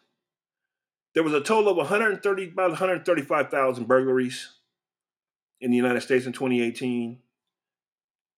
There 1.14 1.22
was 1.22 1.34
a 1.34 1.40
total 1.40 1.70
of 1.72 1.76
130 1.76 2.50
about 2.50 2.70
135,000 2.70 3.86
burglaries 3.86 4.48
in 5.60 5.70
the 5.70 5.76
United 5.76 6.00
States 6.00 6.24
in 6.24 6.32
2018. 6.32 7.18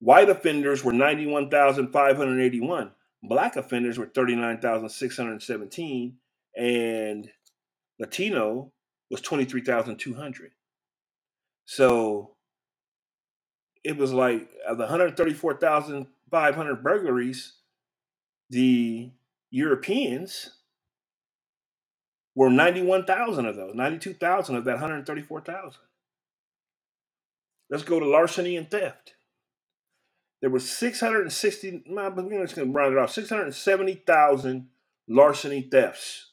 White 0.01 0.29
offenders 0.31 0.83
were 0.83 0.93
91,581. 0.93 2.91
Black 3.23 3.57
offenders 3.57 3.99
were 3.99 4.07
39,617 4.07 6.17
and 6.57 7.31
Latino 7.99 8.73
was 9.11 9.21
23,200. 9.21 10.53
So 11.65 12.37
it 13.85 13.97
was 13.97 14.13
like 14.13 14.49
of 14.67 14.79
the 14.79 14.85
134,500 14.85 16.83
burglaries, 16.83 17.53
the 18.51 19.13
Europeans 19.51 20.51
were 22.35 22.51
91,000 22.51 23.47
of 23.47 23.55
those, 23.57 23.75
92,000 23.75 24.57
of 24.57 24.65
that 24.65 24.73
134,000. 24.73 25.81
Let's 27.71 27.85
go 27.85 28.01
to 28.01 28.07
larceny 28.07 28.57
and 28.57 28.71
theft. 28.71 29.15
There 30.43 30.51
were 30.51 30.59
660, 30.59 31.85
I'm 31.97 32.17
just 32.17 32.57
going 32.57 32.69
to 32.69 32.73
round 32.73 32.93
it 32.93 32.99
off, 32.99 33.13
670,000 33.13 34.69
larceny 35.09 35.63
thefts. 35.63 36.33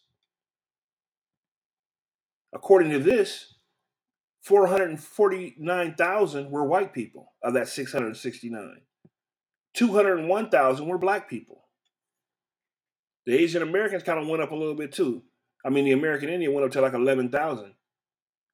According 2.52 2.92
to 2.92 3.00
this, 3.00 3.54
449,000 4.42 6.50
were 6.50 6.66
white 6.66 6.92
people 6.92 7.34
of 7.44 7.54
that 7.54 7.68
669. 7.68 8.82
201,000 9.76 10.88
were 10.88 10.98
black 10.98 11.30
people. 11.30 11.68
The 13.28 13.38
Asian 13.38 13.62
Americans 13.62 14.02
kind 14.02 14.18
of 14.18 14.28
went 14.28 14.42
up 14.42 14.50
a 14.50 14.56
little 14.56 14.74
bit 14.74 14.92
too. 14.92 15.22
I 15.64 15.70
mean, 15.70 15.86
the 15.86 15.92
American 15.92 16.30
Indian 16.30 16.54
went 16.54 16.66
up 16.66 16.72
to 16.72 16.82
like 16.82 16.94
11,000. 16.94 17.76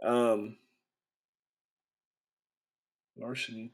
Um, 0.04 0.58
larceny, 3.18 3.72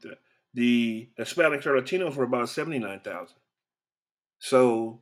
the 0.54 1.08
Hispanics 1.18 1.66
or 1.66 1.80
Latinos 1.80 2.14
were 2.14 2.24
about 2.24 2.48
79,000. 2.48 3.36
So 4.38 5.00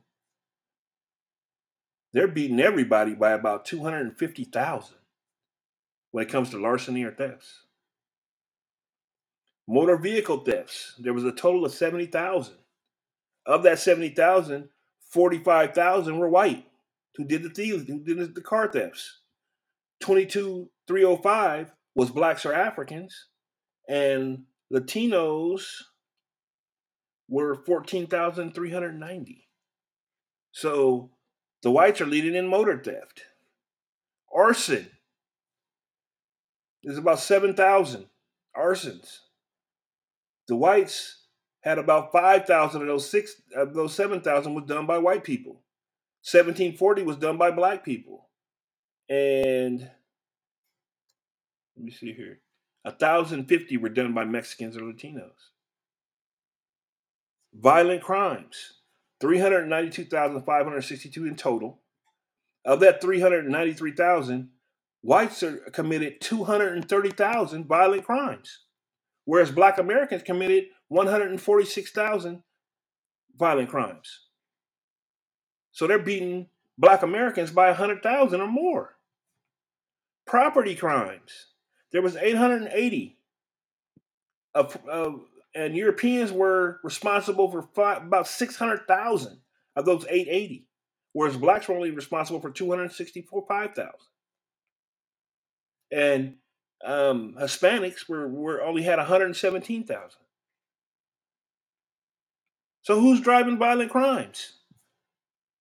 they're 2.13 2.27
beating 2.27 2.59
everybody 2.59 3.15
by 3.15 3.31
about 3.31 3.65
250,000 3.65 4.95
when 6.11 6.25
it 6.25 6.31
comes 6.31 6.49
to 6.51 6.57
larceny 6.57 7.03
or 7.03 7.11
thefts. 7.11 7.63
Motor 9.67 9.97
vehicle 9.97 10.43
thefts, 10.43 10.95
there 10.99 11.13
was 11.13 11.23
a 11.23 11.31
total 11.31 11.65
of 11.65 11.73
70,000. 11.73 12.55
Of 13.45 13.63
that 13.63 13.79
70,000, 13.79 14.69
45,000 15.09 16.17
were 16.17 16.29
white 16.29 16.65
who 17.15 17.25
did 17.25 17.43
the 17.43 17.49
thieves, 17.49 17.87
who 17.87 17.99
did 17.99 18.35
the 18.35 18.41
car 18.41 18.67
thefts. 18.71 19.19
22,305 20.01 21.71
was 21.95 22.09
blacks 22.09 22.45
or 22.45 22.53
Africans, 22.53 23.27
and 23.87 24.43
Latinos 24.71 25.63
were 27.27 27.55
14,390. 27.55 29.47
So 30.51 31.11
the 31.61 31.71
whites 31.71 32.01
are 32.01 32.05
leading 32.05 32.35
in 32.35 32.47
motor 32.47 32.81
theft. 32.81 33.23
Arson, 34.33 34.89
there's 36.83 36.97
about 36.97 37.19
7,000 37.19 38.05
arsons. 38.55 39.19
The 40.47 40.55
whites 40.55 41.25
had 41.61 41.77
about 41.77 42.11
5,000 42.11 42.81
of 42.81 42.87
those 42.87 43.09
six 43.09 43.35
of 43.55 43.73
those 43.73 43.93
7,000 43.93 44.53
was 44.53 44.65
done 44.65 44.85
by 44.85 44.97
white 44.97 45.23
people. 45.23 45.61
1740 46.23 47.03
was 47.03 47.17
done 47.17 47.37
by 47.37 47.51
black 47.51 47.83
people. 47.83 48.29
And 49.09 49.79
let 51.75 51.85
me 51.85 51.91
see 51.91 52.13
here. 52.13 52.39
1,050 52.83 53.77
were 53.77 53.89
done 53.89 54.13
by 54.13 54.25
Mexicans 54.25 54.77
or 54.77 54.81
Latinos. 54.81 55.31
Hmm. 57.53 57.61
Violent 57.61 58.01
crimes, 58.01 58.73
392,562 59.19 61.25
in 61.25 61.35
total. 61.35 61.79
Of 62.63 62.79
that 62.81 63.01
393,000, 63.01 64.49
whites 65.01 65.41
are 65.41 65.57
committed 65.71 66.21
230,000 66.21 67.65
violent 67.65 68.05
crimes, 68.05 68.59
whereas 69.25 69.51
black 69.51 69.79
Americans 69.79 70.21
committed 70.23 70.65
146,000 70.89 72.43
violent 73.37 73.69
crimes. 73.69 74.27
So 75.71 75.87
they're 75.87 75.97
beating 75.97 76.49
black 76.77 77.01
Americans 77.01 77.51
by 77.51 77.67
100,000 77.67 78.41
or 78.41 78.47
more. 78.47 78.97
Property 80.27 80.75
crimes, 80.75 81.47
there 81.91 82.01
was 82.01 82.15
880 82.15 83.17
of, 84.53 84.77
of 84.87 85.21
and 85.53 85.75
Europeans 85.75 86.31
were 86.31 86.79
responsible 86.83 87.51
for 87.51 87.63
five, 87.73 88.03
about 88.03 88.27
600,000 88.27 89.37
of 89.75 89.85
those 89.85 90.05
880, 90.05 90.67
whereas 91.13 91.37
blacks 91.37 91.67
were 91.67 91.75
only 91.75 91.91
responsible 91.91 92.39
for 92.39 92.51
265,000 92.51 93.91
and 95.91 96.35
um, 96.83 97.35
Hispanics 97.39 98.07
were, 98.07 98.27
were 98.27 98.61
only 98.63 98.83
had 98.83 98.97
117,000. 98.97 100.09
So 102.83 102.99
who's 102.99 103.21
driving 103.21 103.57
violent 103.57 103.91
crimes? 103.91 104.53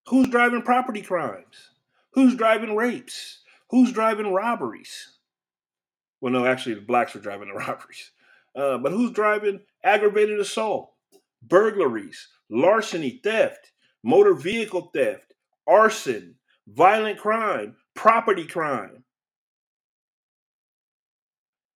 Who's 0.07 0.28
driving 0.28 0.62
property 0.62 1.03
crimes? 1.03 1.70
Who's 2.14 2.35
driving 2.35 2.74
rapes? 2.74 3.41
Who's 3.70 3.93
driving 3.93 4.33
robberies? 4.33 5.18
Well, 6.21 6.33
no, 6.33 6.47
actually, 6.47 6.77
the 6.77 6.83
blacks 6.83 7.14
were 7.14 7.21
driving 7.21 7.49
the 7.49 7.55
robberies. 7.61 8.12
Uh, 8.57 8.79
but 8.79 8.93
who's 8.93 9.12
driving 9.12 9.61
aggravated 9.85 10.41
assault, 10.41 10.93
burglaries, 11.43 12.29
larceny, 12.51 13.21
theft, 13.25 13.73
motor 14.05 14.35
vehicle 14.35 14.91
theft, 14.95 15.35
arson, 15.68 16.37
violent 16.68 17.18
crime, 17.18 17.77
property 17.95 18.47
crime? 18.47 19.05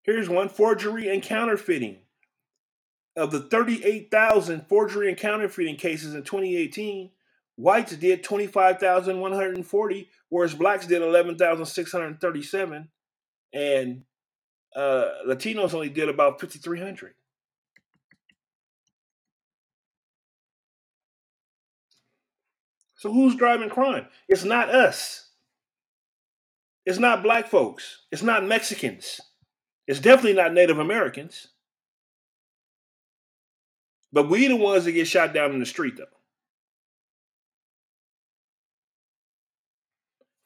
Here's 0.04 0.28
one 0.28 0.48
forgery 0.50 1.08
and 1.08 1.22
counterfeiting. 1.22 1.98
of 3.16 3.30
the 3.30 3.40
38,000 3.40 4.66
forgery 4.68 5.08
and 5.08 5.18
counterfeiting 5.18 5.76
cases 5.76 6.14
in 6.14 6.22
2018, 6.22 7.10
whites 7.56 7.96
did 7.96 8.24
25,140, 8.24 10.10
whereas 10.30 10.54
blacks 10.54 10.86
did 10.86 11.02
11,637, 11.02 12.88
and 13.54 14.02
uh, 14.74 15.08
Latinos 15.26 15.74
only 15.74 15.88
did 15.88 16.08
about 16.08 16.40
5,300. 16.40 17.14
So 22.96 23.12
who's 23.12 23.36
driving 23.36 23.68
crime? 23.68 24.06
It's 24.28 24.44
not 24.44 24.70
us. 24.70 25.28
It's 26.86 26.98
not 26.98 27.22
black 27.22 27.48
folks. 27.48 28.02
It's 28.10 28.22
not 28.22 28.44
Mexicans. 28.46 29.20
It's 29.86 30.00
definitely 30.00 30.32
not 30.32 30.54
Native 30.54 30.78
Americans. 30.78 31.48
But 34.12 34.30
we 34.30 34.46
the 34.46 34.56
ones 34.56 34.84
that 34.84 34.92
get 34.92 35.06
shot 35.06 35.34
down 35.34 35.52
in 35.52 35.60
the 35.60 35.66
street 35.66 35.96
though. 35.96 36.04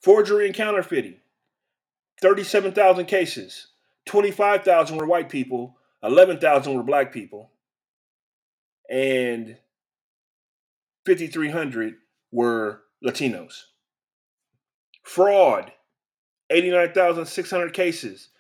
Forgery 0.03 0.47
and 0.47 0.55
counterfeiting. 0.55 1.17
37,000 2.21 3.07
cases. 3.07 3.69
25,000 4.09 4.97
were 4.97 5.07
white 5.07 5.29
people, 5.29 5.77
11,000 6.03 6.75
were 6.75 6.83
black 6.83 7.13
people, 7.13 7.53
and 8.91 9.59
5,300 11.07 11.95
were 12.33 12.83
Latinos. 13.05 13.65
Fraud, 15.03 15.73
89,600 16.51 17.73
cases. 17.73 18.31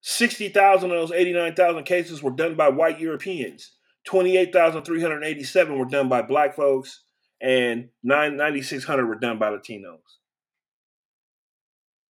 60,000 0.00 0.90
of 0.90 0.96
those 0.96 1.12
89,000 1.12 1.84
cases 1.84 2.22
were 2.22 2.30
done 2.30 2.54
by 2.54 2.70
white 2.70 2.98
Europeans. 2.98 3.72
28,387 4.04 5.78
were 5.78 5.84
done 5.84 6.08
by 6.08 6.22
black 6.22 6.56
folks, 6.56 7.02
and 7.40 7.90
9,600 8.02 9.06
were 9.06 9.14
done 9.16 9.38
by 9.38 9.50
Latinos. 9.50 10.00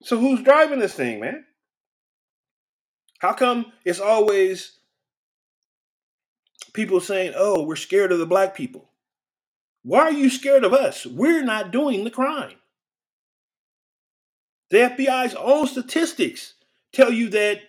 So 0.03 0.19
who's 0.19 0.43
driving 0.43 0.79
this 0.79 0.95
thing, 0.95 1.21
man? 1.21 1.45
How 3.23 3.33
come 3.33 3.67
it's 3.85 4.01
always 4.01 4.79
people 6.73 6.99
saying, 7.01 7.35
oh, 7.37 7.63
we're 7.63 7.77
scared 7.77 8.11
of 8.11 8.19
the 8.19 8.27
black 8.27 8.53
people? 8.53 8.89
Why 9.85 10.01
are 10.01 10.13
you 10.13 10.29
scared 10.29 10.65
of 10.65 10.73
us? 10.73 11.07
We're 11.07 11.45
not 11.45 11.71
doing 11.71 12.03
the 12.03 12.11
crime. 12.11 12.57
The 14.71 14.79
FBI's 14.79 15.37
own 15.37 15.69
statistics 15.69 16.55
tell 16.93 17.13
you 17.13 17.29
that 17.29 17.61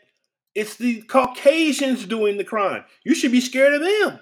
it's 0.55 0.75
the 0.75 1.03
Caucasians 1.03 2.07
doing 2.07 2.37
the 2.37 2.43
crime. 2.43 2.83
You 3.03 3.13
should 3.13 3.31
be 3.31 3.41
scared 3.41 3.75
of 3.75 3.81
them. 3.81 4.21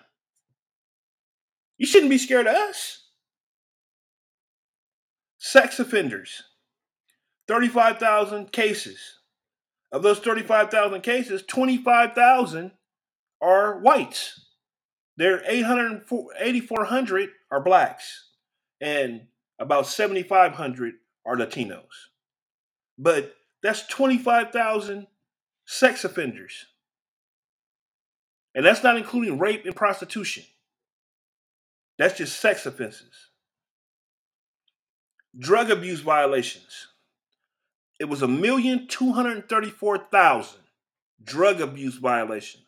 You 1.77 1.87
shouldn't 1.87 2.09
be 2.09 2.17
scared 2.17 2.47
of 2.47 2.55
us. 2.55 3.05
Sex 5.37 5.79
offenders, 5.79 6.43
35,000 7.47 8.51
cases. 8.51 9.20
Of 9.91 10.03
those 10.03 10.19
35,000 10.19 11.01
cases, 11.01 11.43
25,000 11.43 12.71
are 13.41 13.79
whites. 13.79 14.39
There 15.17 15.35
are 15.35 15.43
8,400 15.45 17.29
are 17.51 17.59
blacks, 17.59 18.29
and 18.79 19.27
about 19.59 19.87
7,500 19.87 20.93
are 21.25 21.35
Latinos. 21.35 21.83
But 22.97 23.35
that's 23.61 23.85
25,000 23.87 25.07
sex 25.65 26.03
offenders. 26.03 26.65
And 28.55 28.65
that's 28.65 28.83
not 28.83 28.97
including 28.97 29.39
rape 29.39 29.65
and 29.65 29.75
prostitution. 29.75 30.43
That's 31.97 32.17
just 32.17 32.39
sex 32.39 32.65
offenses. 32.65 33.29
Drug 35.37 35.69
abuse 35.69 36.01
violations. 36.01 36.87
It 38.01 38.09
was 38.09 38.21
a 38.23 38.27
million 38.27 38.87
two 38.87 39.13
hundred 39.13 39.47
thirty-four 39.47 39.99
thousand 40.09 40.61
drug 41.23 41.61
abuse 41.61 41.97
violations. 41.97 42.65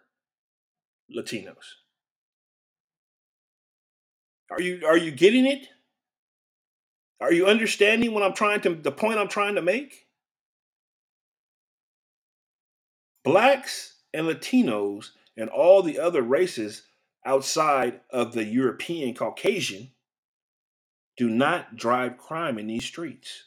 Latinos. 1.15 1.77
Are 4.51 4.61
you 4.61 4.87
are 4.87 4.97
you 4.97 5.11
getting 5.11 5.47
it? 5.47 5.69
Are 7.21 7.33
you 7.33 7.47
understanding 7.47 8.13
what 8.13 8.23
I'm 8.23 8.35
trying 8.35 8.61
to 8.63 8.75
the 8.75 8.93
point 8.93 9.19
I'm 9.19 9.29
trying 9.29 9.57
to 9.57 9.63
make? 9.63 10.07
Blacks 13.25 13.97
and 14.15 14.27
Latinos 14.27 15.11
and 15.37 15.51
all 15.51 15.83
the 15.83 15.99
other 15.99 16.23
races 16.23 16.85
outside 17.25 18.01
of 18.11 18.33
the 18.33 18.45
European 18.45 19.15
Caucasian 19.15 19.91
do 21.17 21.29
not 21.29 21.77
drive 21.77 22.17
crime 22.17 22.59
in 22.59 22.69
these 22.69 22.85
streets. 22.85 23.45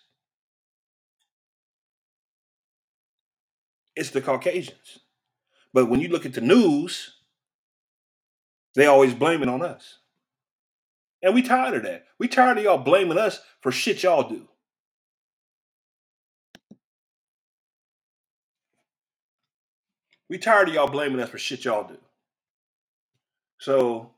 It's 3.95 4.11
the 4.11 4.21
Caucasians. 4.21 5.00
But 5.73 5.89
when 5.89 6.01
you 6.01 6.09
look 6.09 6.25
at 6.25 6.33
the 6.33 6.41
news, 6.41 7.15
they 8.75 8.85
always 8.85 9.13
blame 9.13 9.41
it 9.41 9.49
on 9.49 9.61
us. 9.61 9.99
And 11.23 11.33
we 11.33 11.41
tired 11.41 11.75
of 11.75 11.83
that. 11.83 12.05
We 12.19 12.27
tired 12.27 12.57
of 12.57 12.63
y'all 12.63 12.77
blaming 12.77 13.17
us 13.17 13.39
for 13.61 13.71
shit 13.71 14.03
y'all 14.03 14.27
do. 14.27 14.47
We 20.29 20.37
tired 20.37 20.69
of 20.69 20.73
y'all 20.73 20.87
blaming 20.87 21.19
us 21.19 21.29
for 21.29 21.37
shit 21.37 21.65
y'all 21.65 21.87
do. 21.87 21.97
So 23.59 24.11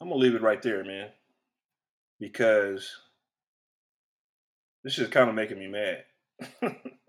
I'm 0.00 0.08
gonna 0.08 0.20
leave 0.20 0.34
it 0.34 0.42
right 0.42 0.62
there, 0.62 0.84
man, 0.84 1.10
because 2.18 2.88
this 4.84 4.98
is 4.98 5.08
kind 5.08 5.28
of 5.28 5.34
making 5.34 5.58
me 5.58 5.66
mad. 5.66 6.04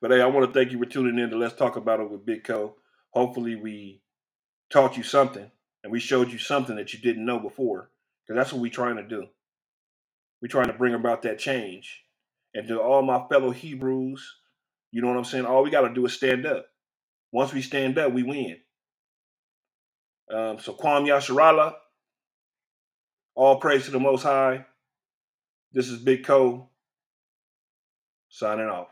but 0.00 0.10
hey, 0.10 0.20
I 0.22 0.26
want 0.26 0.46
to 0.46 0.58
thank 0.58 0.72
you 0.72 0.78
for 0.78 0.86
tuning 0.86 1.18
in 1.18 1.30
to 1.30 1.36
Let's 1.36 1.54
Talk 1.56 1.76
About 1.76 2.00
It 2.00 2.10
with 2.10 2.24
Big 2.24 2.44
Co. 2.44 2.76
Hopefully, 3.10 3.56
we 3.56 4.02
taught 4.72 4.96
you 4.96 5.02
something 5.02 5.50
and 5.82 5.92
we 5.92 6.00
showed 6.00 6.32
you 6.32 6.38
something 6.38 6.76
that 6.76 6.92
you 6.92 7.00
didn't 7.00 7.24
know 7.26 7.38
before 7.38 7.90
because 8.26 8.38
that's 8.38 8.52
what 8.52 8.62
we're 8.62 8.70
trying 8.70 8.96
to 8.96 9.06
do. 9.06 9.26
We're 10.40 10.48
trying 10.48 10.68
to 10.68 10.72
bring 10.72 10.94
about 10.94 11.22
that 11.22 11.38
change. 11.38 12.02
And 12.54 12.66
to 12.68 12.80
all 12.80 13.02
my 13.02 13.26
fellow 13.28 13.50
Hebrews, 13.50 14.36
you 14.90 15.02
know 15.02 15.08
what 15.08 15.18
I'm 15.18 15.24
saying? 15.24 15.44
All 15.44 15.62
we 15.62 15.70
got 15.70 15.86
to 15.86 15.94
do 15.94 16.06
is 16.06 16.14
stand 16.14 16.46
up. 16.46 16.66
Once 17.32 17.52
we 17.52 17.62
stand 17.62 17.98
up, 17.98 18.12
we 18.12 18.22
win. 18.22 18.56
Um, 20.32 20.58
so 20.58 20.72
Kwam 20.74 21.06
Yasharala, 21.06 21.74
all 23.34 23.60
praise 23.60 23.84
to 23.84 23.90
the 23.90 24.00
Most 24.00 24.22
High. 24.22 24.66
This 25.72 25.88
is 25.88 25.98
Big 26.00 26.24
Co 26.24 26.68
signing 28.28 28.66
off. 28.66 28.88